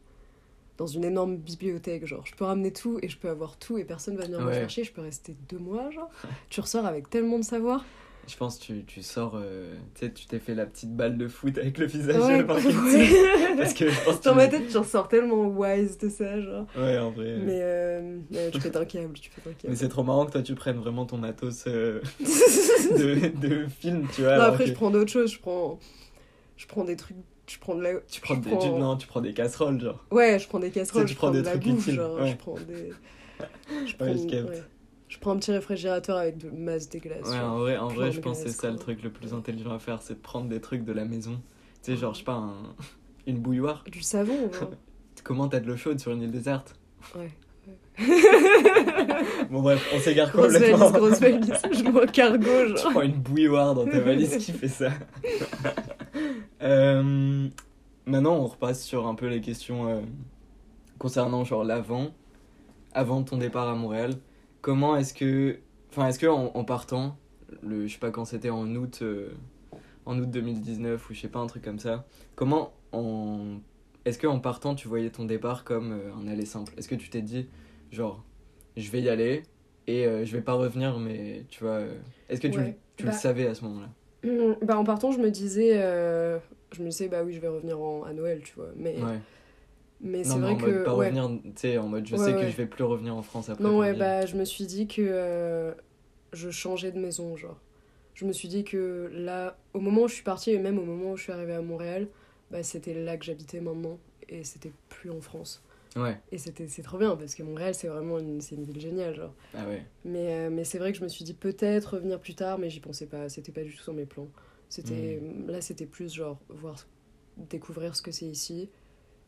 Dans 0.77 0.87
une 0.87 1.05
énorme 1.05 1.37
bibliothèque, 1.37 2.05
genre, 2.07 2.25
je 2.25 2.35
peux 2.35 2.45
ramener 2.45 2.73
tout 2.73 2.99
et 3.03 3.09
je 3.09 3.17
peux 3.17 3.29
avoir 3.29 3.57
tout 3.57 3.77
et 3.77 3.85
personne 3.85 4.17
va 4.17 4.25
venir 4.25 4.41
me 4.41 4.47
Ouais. 4.47 4.67
chier, 4.69 4.83
je 4.83 4.91
peux 4.93 5.01
rester 5.01 5.35
deux 5.49 5.59
mois, 5.59 5.91
genre. 5.91 6.09
tu 6.49 6.61
ressors 6.61 6.85
avec 6.87 7.09
tellement 7.11 7.39
de 7.39 7.43
savoir. 7.45 7.85
Je 8.25 8.37
pense 8.37 8.57
que 8.57 8.63
tu, 8.63 8.83
tu 8.85 9.03
sors, 9.03 9.33
euh, 9.35 9.75
tu 9.95 10.05
sais, 10.05 10.11
tu 10.13 10.25
t'es 10.27 10.39
fait 10.39 10.55
la 10.55 10.65
petite 10.65 10.95
balle 10.95 11.17
de 11.17 11.27
foot 11.27 11.57
avec 11.57 11.77
le 11.77 11.85
visage 11.87 12.21
Ouais, 12.21 12.41
marqué 12.43 12.67
dessus. 12.69 12.75
ouais. 13.13 13.55
Parce 13.57 13.73
que 13.73 13.89
je 13.89 13.99
pense 14.05 14.17
que 14.19 14.23
Dans 14.23 14.31
tu- 14.31 14.37
ma 14.37 14.47
tête, 14.47 14.67
tu 14.69 14.77
ressors 14.77 15.07
tellement 15.09 15.45
wise 15.47 15.97
de 15.97 16.07
ça, 16.07 16.39
genre. 16.39 16.65
Ouais, 16.77 16.97
en 16.97 17.11
vrai. 17.11 17.35
Mais, 17.43 17.59
euh, 17.61 18.19
mais 18.31 18.49
tu 18.51 18.59
pètes 18.59 18.77
un 18.77 18.85
câble, 18.85 19.13
tu 19.19 19.29
pètes 19.29 19.47
un 19.65 19.69
Mais 19.69 19.75
c'est 19.75 19.89
trop 19.89 20.03
marrant 20.03 20.25
que 20.25 20.31
toi 20.31 20.41
tu 20.41 20.55
prennes 20.55 20.77
vraiment 20.77 21.05
ton 21.05 21.17
matos 21.17 21.65
euh, 21.67 21.99
de, 22.21 23.27
de 23.45 23.67
film, 23.67 24.07
tu 24.15 24.21
vois. 24.21 24.37
non, 24.37 24.43
après, 24.45 24.63
que 24.65 24.69
je 24.69 24.75
prends 24.75 24.89
d'autres 24.91 25.11
choses, 25.11 25.33
je 25.33 25.39
prends. 25.39 25.79
Je 26.57 26.65
prends 26.67 26.83
des 26.85 26.95
trucs. 26.95 27.17
Je 27.47 27.57
prends 27.59 27.75
de 27.75 27.81
la. 27.83 27.93
Tu 28.09 28.21
prends, 28.21 28.35
des, 28.35 28.49
prends- 28.51 28.79
non, 28.79 28.95
tu 28.95 29.05
prends 29.05 29.19
des 29.21 29.33
casseroles, 29.33 29.81
genre. 29.81 30.03
Ouais, 30.11 30.39
je 30.39 30.47
prends 30.47 30.59
des 30.59 30.69
casseroles, 30.71 31.03
Tu 31.03 31.09
sais, 31.09 31.13
tu 31.13 31.13
je 31.13 31.17
prends 31.17 31.27
prends 31.27 31.33
des 31.33 31.41
de 31.41 31.45
la 31.45 31.51
trucs 31.51 31.63
bouffe, 31.65 31.81
utiles, 31.81 31.95
genre, 31.95 32.15
ouais. 32.19 32.29
je 32.31 32.35
prends 32.37 32.55
des... 32.55 32.93
Je 33.85 33.95
prends, 33.97 34.05
Ouais, 34.05 34.17
je 34.17 34.27
capte. 34.27 34.63
Ouais. 35.13 35.17
Je 35.17 35.20
prends 35.20 35.32
un 35.32 35.38
petit 35.38 35.51
réfrigérateur 35.51 36.17
avec 36.17 36.38
de 36.38 36.50
masse 36.50 36.89
glaces. 36.89 37.29
Ouais, 37.29 37.39
en 37.39 37.58
vrai, 37.60 37.77
en 37.77 37.88
vrai 37.88 38.12
je 38.12 38.20
pense 38.20 38.43
que 38.43 38.50
c'est 38.50 38.55
ça 38.55 38.70
le 38.72 38.77
truc 38.77 39.03
le 39.03 39.12
plus 39.12 39.34
intelligent 39.34 39.72
à 39.74 39.79
faire, 39.79 40.01
c'est 40.01 40.15
de 40.15 40.20
prendre 40.20 40.48
des 40.50 40.60
trucs 40.62 40.84
de 40.84 40.91
la 40.93 41.05
maison. 41.05 41.39
Tu 41.84 41.91
sais, 41.91 41.98
genre, 41.98 42.13
je 42.13 42.20
sais 42.20 42.25
pas, 42.25 42.34
un- 42.34 42.75
une 43.27 43.39
bouilloire. 43.39 43.84
Du 43.91 44.01
savon, 44.01 44.51
genre. 44.60 44.72
Comment 45.24 45.48
t'as 45.48 45.60
de 45.60 45.67
l'eau 45.67 45.77
chaude 45.77 46.00
sur 46.00 46.12
une 46.12 46.22
île 46.24 46.32
déserte? 46.32 46.75
Ouais. 47.15 47.29
Bon, 49.50 49.62
bref, 49.62 49.88
on 49.93 50.00
s'égare 50.00 50.32
Grosse 50.32 50.53
valise, 50.53 50.72
complètement. 50.72 50.98
grosse 51.00 51.20
valise. 51.20 51.53
Je 51.72 52.01
un 52.01 52.05
cargo, 52.08 52.43
Tu 52.75 52.82
genre. 52.82 52.91
prends 52.91 53.01
une 53.03 53.12
bouilloire 53.22 53.75
dans 53.75 53.86
ta 53.86 54.00
valise 54.00 54.38
qui 54.38 54.51
fait 54.51 54.67
ça. 54.67 54.89
Euh, 56.62 57.48
maintenant, 58.05 58.36
on 58.36 58.48
repasse 58.48 58.84
sur 58.84 59.05
un 59.08 59.15
peu 59.15 59.27
les 59.27 59.41
questions 59.41 59.88
euh, 59.89 60.01
concernant 60.98 61.43
genre 61.43 61.63
l'avant, 61.63 62.08
avant 62.93 63.22
ton 63.24 63.38
départ 63.38 63.67
à 63.70 63.75
Montréal. 63.75 64.15
Comment 64.63 64.98
est-ce 64.98 65.13
que, 65.13 65.60
enfin, 65.91 66.08
est-ce 66.08 66.20
que 66.20 66.27
en, 66.27 66.51
en 66.55 66.65
partant, 66.65 67.17
le, 67.63 67.88
je 67.88 67.93
sais 67.93 68.00
pas 68.00 68.12
quand 68.12 68.25
c'était 68.25 68.50
en 68.51 68.75
août, 68.75 69.01
euh, 69.03 69.32
en 70.05 70.20
août 70.20 70.29
2019 70.32 71.10
ou 71.10 71.13
je 71.15 71.22
sais 71.22 71.29
pas 71.29 71.39
un 71.39 71.48
truc 71.48 71.63
comme 71.63 71.79
ça. 71.79 72.05
Comment 72.36 72.74
en, 72.93 73.60
est-ce 74.05 74.20
que 74.20 74.27
en 74.27 74.39
partant 74.39 74.75
tu 74.75 74.88
voyais 74.89 75.12
ton 75.12 75.25
départ 75.25 75.65
comme 75.65 75.93
euh, 75.93 76.13
un 76.15 76.27
aller 76.27 76.46
simple? 76.46 76.74
Est-ce 76.77 76.89
que 76.89 76.96
tu 76.96 77.10
t'es 77.10 77.22
dit 77.24 77.50
genre, 77.91 78.24
je 78.77 78.91
vais 78.91 79.01
y 79.01 79.10
aller 79.10 79.43
et 79.88 80.08
euh, 80.08 80.25
je 80.25 80.34
vais 80.38 80.43
pas 80.43 80.53
revenir, 80.55 81.00
mais 81.00 81.46
tu 81.50 81.63
vois, 81.63 81.74
euh, 81.82 82.00
est-ce 82.29 82.41
que 82.41 82.48
tu, 82.48 82.60
Ouais. 82.60 82.77
tu 82.98 83.05
Bah, 83.05 83.12
le 83.12 83.17
savais 83.17 83.48
à 83.48 83.55
ce 83.55 83.65
moment-là? 83.65 83.89
hum, 84.24 84.55
Bah, 84.62 84.77
en 84.77 84.84
partant, 84.84 85.12
je 85.12 85.20
me 85.20 85.29
disais. 85.32 85.74
Je 86.75 86.82
me 86.82 86.89
disais, 86.89 87.08
bah 87.08 87.24
oui, 87.24 87.34
je 87.34 87.39
vais 87.39 87.48
revenir 87.50 87.79
en... 87.79 88.03
à 88.03 88.13
Noël, 88.13 88.41
tu 88.43 88.55
vois. 88.55 88.72
Mais, 88.75 88.96
Ouais. 89.03 89.20
Mais 90.03 90.24
c'est 90.24 90.39
vrai 90.39 90.53
en 90.53 90.57
mode 90.57 90.62
que. 90.65 90.83
pas 90.83 90.95
ouais. 90.95 91.07
revenir, 91.07 91.29
tu 91.43 91.51
sais, 91.55 91.77
en 91.77 91.88
mode 91.88 92.05
je 92.07 92.15
Ouais, 92.15 92.25
sais 92.25 92.33
que 92.33 92.50
je 92.50 92.55
vais 92.57 92.67
plus 92.67 92.83
revenir 92.83 93.15
en 93.15 93.24
France 93.24 93.50
après. 93.50 93.63
Non, 93.63 93.79
ouais, 93.79 93.93
bah, 93.93 94.25
je 94.25 94.36
me 94.36 94.45
suis 94.45 94.65
dit 94.65 94.88
que 94.88 95.01
euh, 95.01 95.74
je 96.33 96.50
changeais 96.51 96.91
de 96.91 97.00
maison, 97.00 97.36
genre. 97.38 97.60
Je 98.13 98.25
me 98.25 98.33
suis 98.33 98.48
dit 98.48 98.63
que 98.63 99.10
là, 99.13 99.57
au 99.74 99.79
moment 99.79 100.03
où 100.03 100.07
je 100.07 100.13
suis 100.15 100.24
partie, 100.24 100.51
et 100.51 100.60
même 100.60 100.77
au 100.77 100.83
moment 100.86 101.12
où 101.13 101.17
je 101.17 101.24
suis 101.24 101.31
arrivée 101.31 101.53
à 101.55 101.62
Montréal, 101.62 102.07
bah, 102.51 102.63
c'était 102.63 102.93
là 102.93 103.17
que 103.17 103.25
j'habitais 103.25 103.62
maintenant, 103.62 103.98
et 104.29 104.43
c'était 104.43 104.72
plus 104.89 105.10
en 105.10 105.22
France. 105.22 105.63
Ouais. 105.95 106.19
Et 106.31 106.38
c'était 106.39 106.67
c'est 106.67 106.81
trop 106.81 106.98
bien 106.98 107.15
parce 107.15 107.36
que 107.36 107.43
Montréal, 107.43 107.75
c'est 107.75 107.88
vraiment 107.88 108.17
une, 108.19 108.41
c'est 108.41 108.55
une 108.55 108.63
ville 108.63 108.79
géniale. 108.81 109.15
Genre. 109.15 109.33
Ah 109.55 109.67
ouais. 109.67 109.86
Mais, 110.05 110.48
euh, 110.48 110.50
mais 110.51 110.63
c'est 110.63 110.79
vrai 110.79 110.91
que 110.91 110.98
je 110.98 111.03
me 111.03 111.07
suis 111.10 111.24
dit 111.24 111.33
peut-être 111.36 111.95
revenir 111.95 112.19
plus 112.19 112.36
tard, 112.36 112.57
mais 112.57 112.69
j'y 112.69 112.79
pensais 112.79 113.05
pas. 113.05 113.29
C'était 113.29 113.51
pas 113.51 113.63
du 113.63 113.75
tout 113.75 113.83
sur 113.83 113.93
mes 113.93 114.05
plans. 114.05 114.27
C'était, 114.69 115.22
Là, 115.48 115.62
c'était 115.62 115.86
plus 115.86 116.13
genre 116.13 116.39
voir, 116.50 116.88
découvrir 117.38 117.95
ce 117.95 118.01
que 118.01 118.12
c'est 118.12 118.25
ici, 118.25 118.69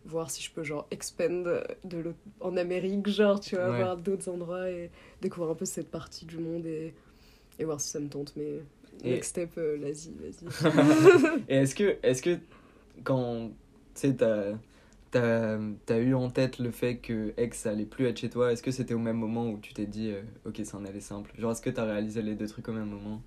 voir 0.06 0.30
si 0.32 0.44
je 0.44 0.52
peux 0.52 0.64
genre 0.64 0.88
expand 0.92 1.64
de 1.84 2.14
en 2.40 2.58
Amérique, 2.58 3.08
genre, 3.10 3.40
tu 3.40 3.56
vois, 3.56 3.72
Ouais. 3.72 3.78
voir 3.78 3.98
d'autres 3.98 4.30
endroits 4.30 4.70
et 4.70 4.92
découvrir 5.22 5.52
un 5.52 5.56
peu 5.56 5.66
cette 5.66 5.90
partie 5.90 6.26
du 6.26 6.38
monde 6.38 6.66
et, 6.66 6.94
et 7.60 7.66
voir 7.66 7.82
si 7.82 7.90
ça 7.90 8.00
me 8.00 8.10
tente. 8.10 8.34
Mais 8.38 8.62
Et- 9.04 9.12
next 9.12 9.32
step, 9.32 9.52
euh, 9.58 9.78
l'Asie, 9.78 10.14
vas-y. 10.20 10.46
Et 11.50 11.56
est-ce 11.58 11.76
que, 11.76 11.98
est-ce 12.04 12.22
que 12.22 12.40
quand 13.04 13.50
tu 13.96 14.02
sais, 14.02 14.16
t'as, 14.16 14.54
t'as, 15.12 15.58
t'as 15.86 16.00
eu 16.00 16.14
en 16.14 16.30
tête 16.30 16.60
le 16.60 16.72
fait 16.72 16.98
que 16.98 17.34
ça 17.54 17.72
allait 17.72 17.86
plus 17.86 18.06
être 18.08 18.20
chez 18.20 18.30
toi, 18.30 18.52
est-ce 18.52 18.64
que 18.64 18.72
c'était 18.72 18.94
au 18.94 19.00
même 19.00 19.18
moment 19.18 19.50
où 19.50 19.58
tu 19.60 19.74
t'es 19.74 19.86
dit, 19.86 20.12
euh, 20.12 20.22
ok, 20.46 20.62
ça 20.66 20.78
en 20.78 20.86
allait 20.86 21.00
simple? 21.02 21.32
Genre, 21.38 21.52
est-ce 21.52 21.62
que 21.62 21.70
t'as 21.70 21.86
réalisé 21.86 22.22
les 22.22 22.36
deux 22.36 22.48
trucs 22.48 22.68
au 22.70 22.74
même 22.74 22.90
moment? 22.90 23.22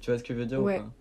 Tu 0.00 0.10
vois 0.10 0.18
ce 0.18 0.24
que 0.24 0.34
je 0.34 0.38
veux 0.40 0.46
dire 0.46 0.62
Ouais. 0.62 0.78
ou 0.78 0.80
pas? 0.80 0.92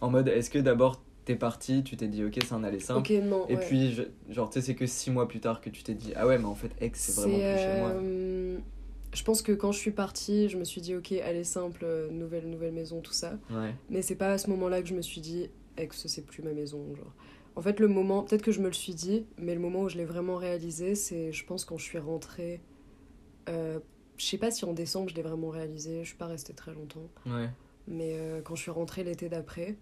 En 0.00 0.10
mode, 0.10 0.28
est-ce 0.28 0.50
que 0.50 0.58
d'abord 0.58 1.02
t'es 1.24 1.36
parti, 1.36 1.82
tu 1.84 1.96
t'es 1.96 2.08
dit, 2.08 2.24
ok, 2.24 2.38
ça 2.44 2.56
en 2.56 2.64
allait 2.64 2.80
simple 2.80 3.00
ok, 3.12 3.22
non. 3.24 3.46
Et 3.48 3.56
ouais. 3.56 3.66
puis, 3.66 3.92
je- 3.92 4.02
genre, 4.32 4.50
tu 4.50 4.60
sais, 4.60 4.66
c'est 4.66 4.74
que 4.74 4.86
six 4.86 5.10
mois 5.10 5.26
plus 5.28 5.40
tard 5.40 5.60
que 5.60 5.70
tu 5.70 5.82
t'es 5.82 5.94
dit, 5.94 6.12
ah 6.16 6.26
ouais, 6.26 6.38
mais 6.38 6.44
en 6.44 6.54
fait, 6.54 6.70
Aix, 6.80 6.90
c'est 6.94 7.14
vraiment 7.20 7.38
plus 7.38 7.58
chez 7.58 7.78
moi. 7.80 7.90
euh, 7.90 8.58
Je 9.12 9.22
pense 9.24 9.42
que 9.42 9.52
quand 9.52 9.72
je 9.72 9.78
suis 9.78 9.90
partie, 9.92 10.48
je 10.48 10.56
me 10.58 10.64
suis 10.64 10.80
dit, 10.80 10.94
ok, 10.94 11.12
allez, 11.12 11.44
simple, 11.44 11.80
euh, 11.84 12.10
nouvelle, 12.10 12.48
nouvelle 12.50 12.72
maison, 12.72 13.00
tout 13.00 13.12
ça. 13.12 13.38
Ouais. 13.50 13.74
Mais 13.90 14.02
c'est 14.02 14.16
pas 14.16 14.32
à 14.32 14.38
ce 14.38 14.50
moment-là 14.50 14.82
que 14.82 14.88
je 14.88 14.94
me 14.94 15.02
suis 15.02 15.20
dit, 15.20 15.48
Aix, 15.76 15.88
c'est 15.92 16.24
plus 16.26 16.42
ma 16.42 16.52
maison. 16.52 16.94
Genre. 16.96 17.12
En 17.56 17.62
fait, 17.62 17.78
le 17.80 17.86
moment, 17.88 18.22
peut-être 18.24 18.42
que 18.42 18.50
je 18.52 18.60
me 18.60 18.66
le 18.66 18.72
suis 18.72 18.94
dit, 18.94 19.24
mais 19.38 19.54
le 19.54 19.60
moment 19.60 19.82
où 19.82 19.88
je 19.88 19.96
l'ai 19.96 20.04
vraiment 20.04 20.36
réalisé, 20.36 20.94
c'est, 20.96 21.32
je 21.32 21.44
pense, 21.46 21.64
quand 21.64 21.78
je 21.78 21.84
suis 21.84 21.98
rentrée. 21.98 22.60
Euh, 23.48 23.78
je 24.16 24.24
sais 24.26 24.38
pas 24.38 24.50
si 24.50 24.64
en 24.64 24.72
décembre 24.72 25.08
je 25.10 25.14
l'ai 25.14 25.22
vraiment 25.22 25.48
réalisé, 25.50 26.00
je 26.02 26.08
suis 26.08 26.16
pas 26.16 26.26
restée 26.26 26.52
très 26.54 26.72
longtemps, 26.72 27.08
Ouais. 27.26 27.50
mais 27.88 28.12
euh, 28.14 28.40
quand 28.42 28.54
je 28.54 28.62
suis 28.62 28.70
rentrée 28.70 29.04
l'été 29.04 29.28
d'après, 29.28 29.76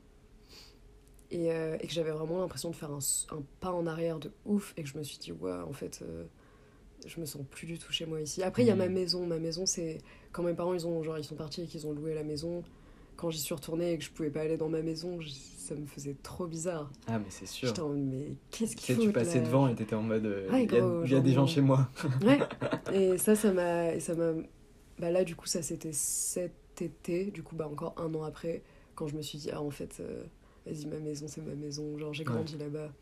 et, 1.33 1.51
euh, 1.51 1.77
et 1.81 1.87
que 1.87 1.93
j'avais 1.93 2.11
vraiment 2.11 2.39
l'impression 2.39 2.71
de 2.71 2.77
faire 2.77 2.91
un, 2.91 2.99
pas 3.61 3.73
en 3.73 3.87
arrière 3.87 4.19
de 4.19 4.31
ouf, 4.45 4.75
et 4.77 4.83
que 4.83 4.89
je 4.89 4.99
me 4.99 5.03
suis 5.03 5.19
dit, 5.19 5.33
ouais, 5.33 5.51
en 5.51 5.73
fait, 5.73 6.01
euh, 6.03 6.25
je 7.07 7.19
me 7.19 7.25
sens 7.25 7.43
plus 7.51 7.67
du 7.67 7.79
tout 7.79 7.91
chez 7.91 8.07
moi 8.07 8.21
ici. 8.21 8.43
Après, 8.43 8.63
il 8.63 8.69
y 8.69 8.71
a 8.71 8.77
ma 8.77 8.89
maison. 8.89 9.27
Ma 9.27 9.39
maison, 9.39 9.67
c'est 9.67 9.99
quand 10.31 10.43
mes 10.43 10.53
parents 10.53 10.75
ils, 10.75 10.87
ont, 10.87 11.03
genre, 11.03 11.19
ils 11.19 11.25
sont 11.25 11.35
partis 11.35 11.63
et 11.63 11.67
qu'ils 11.67 11.87
ont 11.87 11.93
loué 11.93 12.15
la 12.15 12.23
maison. 12.23 12.63
Quand 13.17 13.31
j'y 13.31 13.41
suis 13.41 13.55
retournée 13.55 13.93
et 13.93 13.99
que 13.99 14.05
je 14.05 14.11
pouvais 14.11 14.31
pas 14.31 14.41
aller 14.41 14.57
dans 14.57 14.69
ma 14.69 14.83
maison, 14.83 15.19
ça 15.57 15.75
me 15.75 15.87
faisait 15.87 16.17
trop 16.23 16.47
bizarre. 16.47 16.91
Ah, 17.07 17.19
mais 17.19 17.27
c'est 17.29 17.47
sûr. 17.47 17.69
J'étais 17.69 17.81
en 17.81 17.89
mode, 17.89 17.99
mais 17.99 18.37
qu'est-ce 18.51 18.75
Tu 18.75 18.81
sais, 18.81 18.87
qu'il 18.87 18.95
faut 18.97 19.03
tu 19.03 19.13
passais 19.13 19.39
là 19.39 19.47
devant 19.47 19.69
et 19.69 19.75
t'étais 19.75 19.95
en 19.95 20.03
mode, 20.03 20.27
euh, 20.27 20.49
il 20.53 20.73
y 20.73 20.77
a, 20.77 20.81
gros, 20.81 21.05
il 21.05 21.13
y 21.13 21.15
a 21.15 21.21
des 21.21 21.33
gens 21.33 21.47
chez 21.47 21.61
moi. 21.61 21.89
Ouais. 22.23 22.39
Et 22.93 23.19
ça, 23.19 23.35
ça 23.35 23.53
m'a. 23.53 23.95
et 23.95 24.01
ça 24.01 24.15
m'a. 24.15 24.33
Bah 24.99 25.11
là, 25.11 25.25
du 25.25 25.35
coup, 25.35 25.47
ça 25.47 25.63
c'était 25.63 25.93
cet 25.93 26.53
été, 26.81 27.27
du 27.27 27.43
coup, 27.43 27.57
bah 27.57 27.69
encore 27.69 27.95
un 27.97 28.13
an 28.15 28.23
après, 28.23 28.63
quand 28.95 29.07
je 29.09 29.17
me 29.17 29.23
suis 29.23 29.39
dit, 29.39 29.51
ah, 29.51 29.63
en 29.63 29.71
fait, 29.71 29.99
euh, 30.01 30.25
vas-y, 30.67 30.87
ma 30.87 30.99
maison, 30.99 31.27
c'est 31.29 31.43
ma 31.43 31.55
maison. 31.55 31.99
Genre, 31.99 32.13
j'ai 32.15 32.25
Ouais. 32.27 32.33
grandi 32.33 32.57
là-bas. 32.59 32.93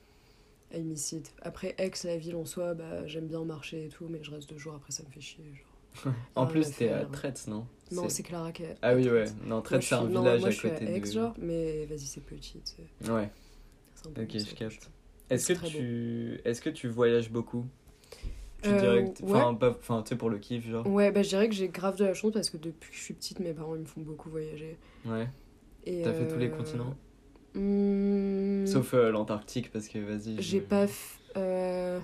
I 0.74 0.82
miss 0.82 1.12
it. 1.12 1.32
Après, 1.42 1.74
Aix, 1.78 1.92
la 2.04 2.16
ville 2.18 2.36
en 2.36 2.44
soi, 2.46 2.74
bah, 2.74 3.06
j'aime 3.06 3.26
bien 3.28 3.44
marcher 3.44 3.86
et 3.86 3.88
tout, 3.88 4.08
mais 4.08 4.22
je 4.22 4.30
reste 4.30 4.48
deux 4.50 4.58
jours 4.58 4.74
après, 4.74 4.92
ça 4.92 5.02
me 5.04 5.10
fait 5.10 5.20
chier. 5.20 5.44
Genre. 5.54 6.14
En 6.36 6.46
Ah, 6.46 6.50
plus, 6.50 6.70
t'es 6.72 6.88
à. 6.90 7.04
Traite, 7.06 7.46
non? 7.48 7.66
Non, 7.92 8.08
c'est 8.08 8.22
Clara 8.22 8.52
qui 8.52 8.62
est. 8.64 8.76
Ah 8.82 8.94
oui, 8.94 9.08
ouais. 9.10 9.30
Non, 9.44 9.62
je 9.70 9.80
c'est 9.80 9.94
un 9.94 10.04
suis- 10.04 10.12
non, 10.12 10.22
village 10.22 10.40
moi, 10.40 10.48
à 10.48 10.50
je 10.50 10.56
suis 10.58 10.68
côté 10.68 10.86
à 10.86 10.90
Aix, 10.90 11.00
de... 11.00 11.12
genre, 11.12 11.34
mais 11.38 11.86
vas-y, 11.86 12.06
c'est 12.06 12.20
petit. 12.20 12.62
Ouais, 13.08 13.30
ok, 14.16 14.30
je 14.38 14.54
capte. 14.54 14.90
Est-ce 15.30 15.48
que, 15.48 15.54
tu... 15.54 16.40
Est-ce 16.44 16.60
que 16.60 16.70
tu 16.70 16.88
voyages 16.88 17.30
beaucoup? 17.30 17.66
Tu 18.62 18.74
Euh, 18.74 18.76
dirais 18.76 19.10
que... 19.12 19.22
ouais. 19.22 19.48
Enfin, 19.48 19.54
pas... 19.54 19.70
enfin, 19.70 20.02
tu 20.02 20.10
sais, 20.10 20.16
pour 20.16 20.30
le 20.30 20.38
kiff, 20.38 20.66
genre? 20.68 20.86
Ouais, 20.86 21.10
bah 21.12 21.22
je 21.22 21.28
dirais 21.28 21.48
que 21.48 21.54
j'ai 21.54 21.68
grave 21.68 21.96
de 21.96 22.04
la 22.04 22.14
chance 22.14 22.32
parce 22.32 22.48
que 22.50 22.56
depuis 22.56 22.90
que 22.90 22.96
je 22.96 23.02
suis 23.02 23.14
petite, 23.14 23.38
mes 23.40 23.52
parents 23.52 23.74
ils 23.74 23.82
me 23.82 23.86
font 23.86 24.00
beaucoup 24.00 24.30
voyager. 24.30 24.78
Ouais. 25.04 25.28
T'as 26.02 26.12
fait 26.14 26.26
tous 26.26 26.38
les 26.38 26.50
euh, 26.50 26.50
continents? 26.50 26.98
Hmm, 27.54 28.66
Sauf 28.66 28.94
euh, 28.94 29.10
l'Antarctique, 29.10 29.70
parce 29.72 29.88
que 29.88 29.98
vas-y... 29.98 30.40
J'ai 30.40 30.60
pas. 30.60 30.86
f- 30.86 31.18
euh, 31.36 32.00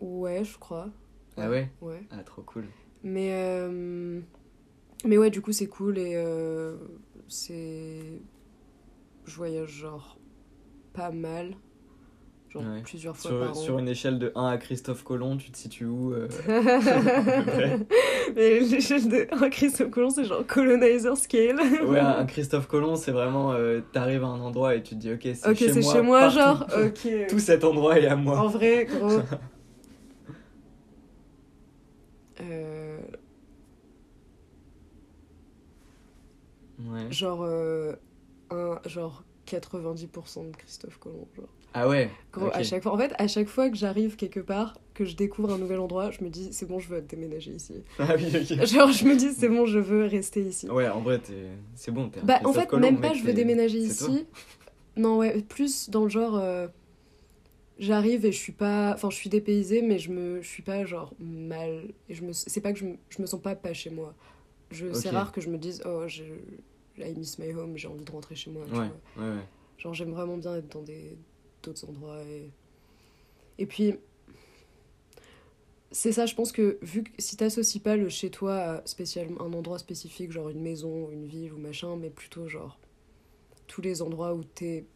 Ouais, 0.00 0.44
je 0.44 0.58
crois. 0.58 0.88
Ah 1.36 1.48
ouais? 1.48 1.70
Ouais. 1.80 2.02
Ah, 2.10 2.22
trop 2.24 2.42
cool. 2.42 2.64
Mais. 3.02 3.30
euh, 3.32 4.20
Mais 5.04 5.18
ouais, 5.18 5.30
du 5.30 5.40
coup, 5.40 5.52
c'est 5.52 5.68
cool 5.68 5.98
et. 5.98 6.14
C'est. 7.28 8.20
Je 9.26 9.36
voyage 9.36 9.70
genre. 9.70 10.18
Pas 10.92 11.10
mal. 11.10 11.54
Genre 12.52 12.62
Ouais. 12.62 12.82
plusieurs 12.82 13.16
fois 13.16 13.30
Sur, 13.30 13.40
par 13.40 13.50
an. 13.50 13.54
sur 13.54 13.78
une 13.78 13.88
échelle 13.88 14.18
de 14.18 14.30
1 14.34 14.46
à 14.46 14.58
Christophe 14.58 15.04
Colomb, 15.04 15.38
tu 15.38 15.50
te 15.50 15.56
situes 15.56 15.86
où 15.86 16.12
euh. 16.12 16.28
Mais 18.36 18.60
l'échelle 18.60 19.08
de 19.08 19.26
un 19.32 19.48
Christophe 19.48 19.90
Colomb, 19.90 20.10
c'est 20.10 20.24
genre 20.24 20.46
colonizer 20.46 21.16
scale. 21.16 21.58
Ouais, 21.86 21.98
un 21.98 22.24
Christophe 22.26 22.66
Colomb, 22.68 22.96
c'est 22.96 23.12
vraiment... 23.12 23.52
euh, 23.52 23.80
T'arrives 23.92 24.22
à 24.24 24.26
un 24.26 24.40
endroit 24.40 24.74
et 24.74 24.82
tu 24.82 24.94
te 24.96 25.00
dis, 25.00 25.12
ok, 25.12 25.20
c'est 25.34 25.54
chez 25.56 25.80
moi. 25.80 25.92
chez 25.94 26.02
moi, 26.02 26.28
genre. 26.28 26.66
Ok. 26.84 27.08
Tout 27.30 27.38
cet 27.38 27.64
endroit 27.64 27.98
est 27.98 28.06
à 28.06 28.16
moi. 28.16 28.38
En 28.38 28.48
vrai, 28.48 28.84
gros. 28.86 29.20
Euh, 32.40 32.98
Ouais. 36.84 37.10
genre, 37.12 37.42
euh, 37.44 37.92
un, 38.50 38.80
genre 38.86 39.22
90% 39.58 40.50
de 40.50 40.56
Christophe 40.56 40.98
Colomb. 40.98 41.26
Genre. 41.36 41.46
Ah 41.74 41.88
ouais 41.88 42.10
à 42.52 42.62
chaque 42.62 42.82
fois, 42.82 42.92
en 42.92 42.98
fait, 42.98 43.12
à 43.18 43.26
chaque 43.28 43.48
fois 43.48 43.70
que 43.70 43.76
j'arrive 43.76 44.16
quelque 44.16 44.40
part, 44.40 44.74
que 44.94 45.04
je 45.04 45.16
découvre 45.16 45.52
un 45.52 45.58
nouvel 45.58 45.78
endroit, 45.80 46.10
je 46.10 46.22
me 46.22 46.28
dis 46.28 46.52
c'est 46.52 46.66
bon, 46.66 46.78
je 46.78 46.88
veux 46.88 47.00
déménager 47.00 47.52
ici. 47.52 47.82
Ah 47.98 48.14
oui, 48.16 48.26
ok. 48.26 48.64
Genre, 48.66 48.92
je 48.92 49.04
me 49.06 49.16
dis 49.16 49.32
c'est 49.32 49.48
bon, 49.48 49.64
je 49.66 49.78
veux 49.78 50.04
rester 50.04 50.42
ici. 50.42 50.68
Ouais, 50.68 50.88
en 50.88 51.00
vrai, 51.00 51.18
t'es- 51.18 51.50
c'est 51.74 51.90
bon, 51.90 52.10
un 52.20 52.24
Bah, 52.24 52.40
en 52.44 52.52
fait, 52.52 52.66
Colomb, 52.66 52.82
même 52.92 53.00
pas 53.00 53.14
je 53.14 53.22
veux 53.22 53.32
déménager 53.32 53.78
ici. 53.78 54.26
Non, 54.96 55.18
ouais, 55.18 55.40
plus 55.42 55.88
dans 55.88 56.02
le 56.04 56.10
genre. 56.10 56.36
euh, 56.36 56.68
J'arrive 57.78 58.26
et 58.26 58.32
je 58.32 58.38
suis 58.38 58.52
pas. 58.52 58.92
Enfin, 58.94 59.08
je 59.10 59.16
suis 59.16 59.30
dépaysée, 59.30 59.80
mais 59.82 59.98
je 59.98 60.10
me 60.12 60.42
je 60.42 60.48
suis 60.48 60.62
pas 60.62 60.84
genre 60.84 61.14
mal. 61.18 61.84
Et 62.08 62.14
je 62.14 62.22
me... 62.22 62.32
C'est 62.32 62.60
pas 62.60 62.72
que 62.72 62.78
je 62.78 62.84
me... 62.84 62.96
je 63.08 63.20
me 63.22 63.26
sens 63.26 63.40
pas 63.40 63.56
pas 63.56 63.72
chez 63.72 63.90
moi. 63.90 64.14
Je... 64.70 64.92
C'est 64.92 65.08
rare 65.10 65.32
que 65.32 65.40
je 65.40 65.48
me 65.48 65.56
dise, 65.58 65.82
oh, 65.86 66.04
je... 66.06 66.22
I 66.98 67.14
miss 67.16 67.38
my 67.38 67.52
home, 67.52 67.76
j'ai 67.76 67.88
envie 67.88 68.04
de 68.04 68.10
rentrer 68.10 68.34
chez 68.34 68.50
moi. 68.50 68.64
tu 68.66 68.72
Ouais, 68.78 68.88
vois. 69.16 69.24
ouais, 69.28 69.36
ouais. 69.36 69.44
Genre, 69.78 69.94
j'aime 69.94 70.12
vraiment 70.12 70.36
bien 70.36 70.56
être 70.56 70.68
dans 70.68 70.82
des 70.82 71.16
d'autres 71.62 71.88
endroits. 71.88 72.20
Et, 72.24 72.50
et 73.58 73.66
puis, 73.66 73.94
c'est 75.90 76.12
ça, 76.12 76.24
je 76.26 76.34
pense 76.34 76.52
que 76.52 76.78
vu 76.82 77.02
que 77.04 77.10
si 77.18 77.36
t'associes 77.36 77.80
pas 77.82 77.96
le 77.96 78.08
chez 78.08 78.30
toi 78.30 78.56
à 78.56 78.86
spécialement 78.86 79.42
un 79.42 79.52
endroit 79.52 79.78
spécifique, 79.78 80.32
genre 80.32 80.48
une 80.48 80.60
maison, 80.62 81.10
une 81.10 81.26
ville 81.26 81.52
ou 81.52 81.58
machin, 81.58 81.96
mais 81.96 82.10
plutôt 82.10 82.48
genre 82.48 82.78
tous 83.66 83.82
les 83.82 84.00
endroits 84.02 84.34
où 84.34 84.42
t'es 84.42 84.86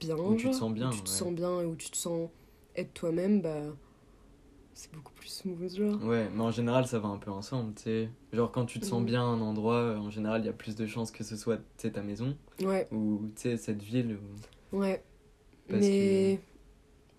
bien, 0.00 0.16
Où 0.16 0.36
tu 0.36 0.50
te 0.50 0.54
sens 0.56 0.72
bien, 0.72 0.88
où 0.90 0.92
tu 0.92 1.02
te 1.02 1.08
sens 1.08 1.32
bien 1.34 1.60
et 1.60 1.64
où 1.66 1.76
tu 1.76 1.90
te 1.90 1.96
sens 1.96 2.30
être 2.74 2.92
toi-même, 2.94 3.40
bah 3.42 3.62
c'est 4.78 4.92
beaucoup 4.92 5.12
plus 5.14 5.28
smooth, 5.28 5.74
genre. 5.74 6.02
Ouais, 6.04 6.28
mais 6.32 6.40
en 6.42 6.52
général, 6.52 6.86
ça 6.86 7.00
va 7.00 7.08
un 7.08 7.18
peu 7.18 7.30
ensemble, 7.32 7.74
tu 7.74 7.82
sais. 7.82 8.08
Genre, 8.32 8.50
quand 8.52 8.64
tu 8.64 8.78
te 8.78 8.84
sens 8.86 9.00
Mhm. 9.00 9.06
bien 9.06 9.20
à 9.22 9.24
un 9.24 9.40
endroit, 9.40 9.74
euh, 9.74 9.96
en 9.98 10.08
général, 10.10 10.42
il 10.42 10.46
y 10.46 10.48
a 10.48 10.52
plus 10.52 10.76
de 10.76 10.86
chances 10.86 11.10
que 11.10 11.24
ce 11.24 11.36
soit, 11.36 11.56
tu 11.56 11.62
sais, 11.78 11.90
ta 11.90 12.02
maison, 12.02 12.36
Ouais, 12.62 12.86
ou, 12.92 13.22
tu 13.34 13.42
sais, 13.42 13.56
cette 13.56 13.82
ville, 13.82 14.16
ou... 14.72 14.78
ouais. 14.78 15.02
Parce 15.68 15.80
mais. 15.80 16.38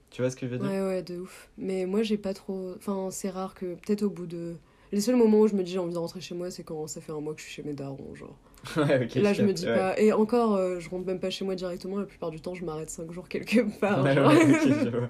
Tu 0.09 0.21
vois 0.21 0.31
ce 0.31 0.35
que 0.37 0.47
je 0.47 0.51
veux 0.53 0.57
dire? 0.57 0.67
Ouais, 0.67 0.81
ouais, 0.81 1.03
de 1.03 1.19
ouf. 1.19 1.49
Mais 1.57 1.85
moi, 1.85 2.01
j'ai 2.01 2.17
pas 2.17 2.33
trop. 2.33 2.73
Enfin, 2.77 3.09
c'est 3.11 3.29
rare 3.29 3.53
que. 3.53 3.75
Peut-être 3.75 4.03
au 4.03 4.09
bout 4.09 4.25
de. 4.25 4.55
Les 4.91 5.01
seuls 5.01 5.17
moments 5.17 5.41
où 5.41 5.47
je 5.47 5.53
me 5.55 5.61
dis 5.63 5.71
j'ai 5.73 5.77
envie 5.79 5.93
de 5.93 5.99
rentrer 5.99 6.19
chez 6.21 6.33
moi, 6.33 6.49
c'est 6.49 6.63
quand 6.63 6.87
ça 6.87 6.99
fait 7.01 7.11
un 7.11 7.19
mois 7.19 7.33
que 7.35 7.41
je 7.41 7.45
suis 7.45 7.53
chez 7.55 7.63
mes 7.63 7.73
darons, 7.73 8.15
genre. 8.15 8.35
Ouais. 8.77 9.09
Là, 9.17 9.33
je 9.33 9.43
me 9.43 9.53
dis 9.53 9.67
ouais. 9.67 9.67
pas. 9.67 9.99
Et 9.99 10.13
encore, 10.13 10.55
euh, 10.55 10.79
je 10.79 10.89
rentre 10.89 11.05
même 11.05 11.19
pas 11.19 11.29
chez 11.29 11.45
moi 11.45 11.55
directement, 11.55 11.97
la 11.99 12.05
plupart 12.05 12.31
du 12.31 12.41
temps, 12.41 12.53
je 12.55 12.65
m'arrête 12.65 12.89
5 12.89 13.11
jours 13.11 13.27
quelque 13.29 13.61
part. 13.79 14.05
Ouais, 14.05 14.11
genre. 14.11 14.27
ouais, 14.27 14.51
ok, 14.51 14.61
je 14.71 14.89
vois. 14.89 15.09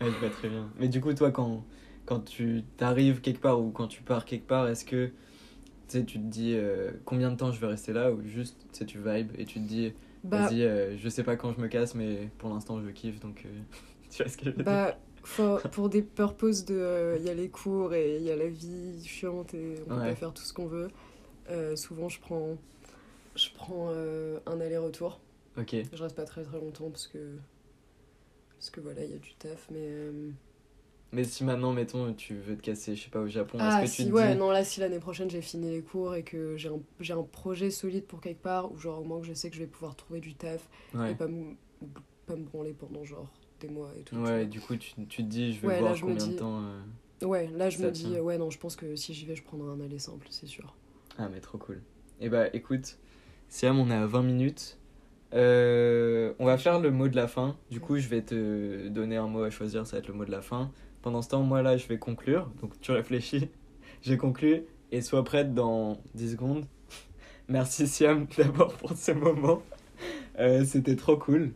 Ouais, 0.00 0.12
je 0.12 0.18
vois 0.18 0.30
très 0.30 0.48
bien. 0.48 0.72
Mais 0.76 0.88
du 0.88 1.00
coup, 1.00 1.12
toi, 1.14 1.30
quand, 1.30 1.64
quand 2.04 2.20
tu 2.20 2.64
t'arrives 2.76 3.20
quelque 3.20 3.40
part 3.40 3.60
ou 3.60 3.70
quand 3.70 3.86
tu 3.88 4.02
pars 4.02 4.24
quelque 4.24 4.46
part, 4.46 4.68
est-ce 4.68 4.84
que 4.84 5.12
tu 5.88 6.04
te 6.04 6.18
dis 6.18 6.54
euh, 6.54 6.92
combien 7.04 7.30
de 7.32 7.36
temps 7.36 7.52
je 7.52 7.60
vais 7.60 7.66
rester 7.68 7.92
là 7.92 8.12
ou 8.12 8.22
juste 8.24 8.68
tu 8.86 8.98
vibes 8.98 9.32
et 9.38 9.46
tu 9.46 9.60
te 9.60 9.66
dis 9.68 9.94
bah, 10.22 10.52
vas-y, 10.52 10.62
euh, 10.62 10.96
je 10.98 11.08
sais 11.08 11.24
pas 11.24 11.36
quand 11.36 11.52
je 11.54 11.60
me 11.60 11.68
casse, 11.68 11.94
mais 11.94 12.30
pour 12.38 12.50
l'instant 12.50 12.80
je 12.82 12.90
kiffe 12.90 13.20
donc 13.20 13.46
tu 14.10 14.22
vois 14.22 14.30
ce 14.30 14.36
que 14.38 14.46
je 14.46 14.50
veux 14.56 14.64
dire? 14.64 14.80
bah 14.80 14.98
faut- 15.24 15.58
pour 15.70 15.88
des 15.88 16.02
purposes 16.02 16.64
de. 16.64 17.16
Il 17.18 17.24
y 17.24 17.28
a 17.30 17.34
les 17.34 17.50
cours 17.50 17.94
et 17.94 18.16
il 18.18 18.22
y 18.22 18.30
a 18.30 18.36
la 18.36 18.48
vie 18.48 19.04
chiante 19.04 19.54
et 19.54 19.76
on 19.86 19.90
peut 19.90 19.94
Ouais. 19.96 20.10
pas 20.10 20.14
faire 20.14 20.32
tout 20.32 20.42
ce 20.44 20.52
qu'on 20.52 20.66
veut. 20.66 20.88
euh, 21.50 21.76
souvent, 21.76 22.08
je 22.08 22.20
prends. 22.20 22.58
Je 23.36 23.50
prends 23.54 23.90
euh, 23.92 24.40
un 24.46 24.60
aller-retour. 24.60 25.20
Ok, 25.56 25.74
Je 25.92 26.02
reste 26.02 26.16
pas 26.16 26.24
très 26.24 26.44
très 26.44 26.58
longtemps 26.60 26.90
parce 26.90 27.08
que. 27.08 27.38
Parce 28.58 28.70
que 28.70 28.80
voilà, 28.80 29.04
il 29.04 29.10
y 29.10 29.14
a 29.14 29.18
du 29.18 29.34
taf, 29.36 29.68
mais. 29.70 29.86
euh, 29.88 30.30
mais 31.12 31.24
si 31.24 31.42
maintenant, 31.44 31.72
mettons, 31.72 32.14
tu 32.14 32.36
veux 32.36 32.56
te 32.56 32.62
casser, 32.62 32.94
je 32.96 33.04
sais 33.04 33.10
pas, 33.10 33.20
au 33.20 33.28
Japon, 33.28 33.64
Ah, 33.64 33.66
est-ce 33.66 33.78
que 33.78 33.86
si, 33.86 34.02
tu 34.02 34.12
te 34.12 34.12
ouais, 34.12 34.34
dis 34.34 34.36
non, 34.36 34.50
là, 34.50 34.64
si 34.64 34.80
l'année 34.80 34.98
prochaine 35.00 35.30
j'ai 35.30 35.40
fini 35.40 35.70
les 35.70 35.82
cours 35.82 36.14
et 36.14 36.22
que 36.24 36.56
j'ai 36.58 36.68
un, 36.68 36.82
un 37.18 37.22
projet 37.22 37.70
solide 37.70 38.06
pour 38.06 38.20
quelque 38.20 38.42
part, 38.42 38.70
ou 38.72 38.76
genre 38.78 39.00
au 39.00 39.04
moins 39.04 39.20
que 39.20 39.26
je 39.26 39.32
sais 39.34 39.48
que 39.50 39.56
je 39.56 39.62
vais 39.62 39.66
pouvoir 39.66 39.96
trouver 39.96 40.20
du 40.20 40.34
taf 40.36 40.68
et 41.06 41.14
pas 41.14 41.26
me, 41.26 41.56
pas 42.26 42.36
me 42.36 42.44
branler 42.44 42.74
pendant 42.74 43.04
genre 43.04 43.32
des 43.60 43.68
mois 43.68 43.92
et 43.96 44.04
tout. 44.04 44.18
Ouais, 44.20 44.44
et 44.44 44.46
du 44.48 44.60
coup, 44.60 44.76
tu, 44.76 44.94
tu 45.06 45.22
te 45.22 45.28
dis, 45.28 45.52
je 45.52 45.60
vais 45.60 45.68
Ouais, 45.68 45.82
là, 45.82 45.94
voir 45.94 46.00
me 46.00 46.00
combien 46.00 46.26
de 46.26 46.32
temps. 46.34 46.60
euh, 46.64 46.82
Ouais, 47.22 47.48
là 47.48 47.68
je 47.70 47.78
me 47.78 47.90
dis, 47.92 48.18
tient. 48.18 48.20
ouais, 48.20 48.38
non, 48.38 48.50
je 48.50 48.58
pense 48.58 48.74
que 48.76 48.96
si 48.96 49.12
j'y 49.14 49.26
vais, 49.26 49.36
je 49.36 49.42
prendrai 49.42 49.70
un 49.70 49.80
aller 49.84 49.98
simple, 49.98 50.28
c'est 50.30 50.46
sûr. 50.46 50.76
Ah, 51.18 51.28
mais 51.28 51.40
trop 51.40 51.58
cool. 51.58 51.82
Et 52.20 52.28
bah, 52.28 52.48
écoute, 52.54 52.98
Siam, 53.48 53.78
on 53.78 53.90
est 53.90 53.94
à 53.94 54.06
20 54.06 54.22
minutes. 54.22 54.78
Euh, 55.34 56.32
on 56.38 56.46
va 56.46 56.58
faire 56.58 56.80
le 56.80 56.90
mot 56.90 57.08
de 57.08 57.16
la 57.16 57.28
fin. 57.28 57.56
Du 57.70 57.80
coup, 57.80 57.98
je 57.98 58.08
vais 58.08 58.22
te 58.22 58.88
donner 58.88 59.16
un 59.16 59.26
mot 59.26 59.42
à 59.42 59.50
choisir, 59.50 59.86
ça 59.86 59.96
va 59.96 59.98
être 60.00 60.08
le 60.08 60.14
mot 60.14 60.24
de 60.24 60.30
la 60.30 60.42
fin. 60.42 60.70
Pendant 61.02 61.22
ce 61.22 61.28
temps, 61.28 61.42
moi 61.42 61.62
là, 61.62 61.76
je 61.76 61.86
vais 61.86 61.98
conclure. 61.98 62.50
Donc, 62.60 62.80
tu 62.80 62.92
réfléchis. 62.92 63.48
J'ai 64.02 64.16
conclu. 64.16 64.62
Et 64.92 65.00
sois 65.00 65.24
prête 65.24 65.54
dans 65.54 65.98
10 66.14 66.32
secondes. 66.32 66.64
Merci, 67.48 67.86
Siam, 67.86 68.26
d'abord 68.36 68.74
pour 68.74 68.92
ce 68.96 69.12
moment. 69.12 69.62
Euh, 70.38 70.64
C'était 70.64 70.96
trop 70.96 71.16
cool. 71.16 71.52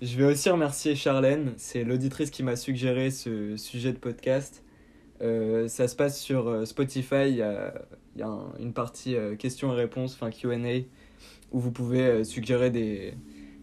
Je 0.00 0.16
vais 0.16 0.24
aussi 0.24 0.50
remercier 0.50 0.96
Charlène. 0.96 1.54
C'est 1.56 1.84
l'auditrice 1.84 2.30
qui 2.30 2.42
m'a 2.42 2.56
suggéré 2.56 3.10
ce 3.10 3.56
sujet 3.56 3.92
de 3.92 3.98
podcast. 3.98 4.64
Euh, 5.20 5.68
ça 5.68 5.86
se 5.86 5.94
passe 5.94 6.20
sur 6.20 6.66
Spotify. 6.66 7.28
Il 7.28 7.36
y 7.36 7.42
a, 7.42 7.72
une 8.58 8.72
partie 8.72 9.16
questions 9.38 9.72
et 9.72 9.76
réponses, 9.76 10.14
enfin 10.14 10.30
QA, 10.30 10.56
où 11.52 11.60
vous 11.60 11.72
pouvez 11.72 12.02
euh, 12.02 12.24
suggérer 12.24 12.70
des, 12.70 13.14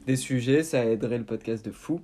des 0.05 0.15
sujets. 0.15 0.63
Ça 0.63 0.85
aiderait 0.85 1.17
le 1.17 1.25
podcast 1.25 1.65
de 1.65 1.71
fou. 1.71 2.01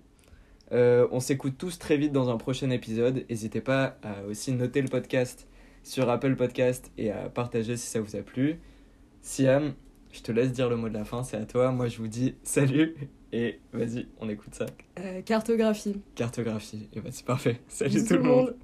Euh, 0.71 1.08
on 1.12 1.19
s'écoute 1.19 1.56
tous 1.58 1.78
très 1.78 1.98
vite 1.98 2.12
dans 2.12 2.30
un 2.30 2.38
prochain 2.38 2.69
épisode. 2.69 3.26
N'hésitez 3.30 3.62
pas 3.62 3.98
à 4.04 4.24
aussi 4.28 4.52
noter 4.52 4.82
le 4.82 4.88
podcast 4.88 5.48
sur 5.84 6.10
Apple 6.10 6.36
Podcast 6.36 6.91
et 6.98 7.12
à 7.12 7.30
partager 7.30 7.78
si 7.78 7.88
ça 7.88 8.02
vous 8.02 8.15
a 8.15 8.21
plu. 8.21 8.60
Siam, 9.21 9.74
je 10.12 10.21
te 10.21 10.32
laisse 10.32 10.52
dire 10.52 10.69
le 10.69 10.78
mot 10.78 10.89
de 10.89 10.93
la 10.93 11.06
fin, 11.06 11.24
c'est 11.24 11.38
à 11.38 11.45
toi. 11.45 11.71
Moi, 11.71 11.88
je 11.88 11.98
vous 11.98 12.08
dis 12.08 12.36
salut 12.43 12.95
et 13.32 13.60
vas-y, 13.74 14.08
on 14.19 14.30
écoute 14.30 14.56
ça. 14.56 14.65
Euh, 15.00 15.21
cartographie. 15.21 16.02
Cartographie. 16.15 16.89
Et 16.93 17.02
bah, 17.02 17.10
c'est 17.12 17.26
parfait. 17.26 17.62
Salut 17.67 17.91
Bisous 17.91 18.08
tout 18.08 18.13
le 18.15 18.24
monde. 18.24 18.56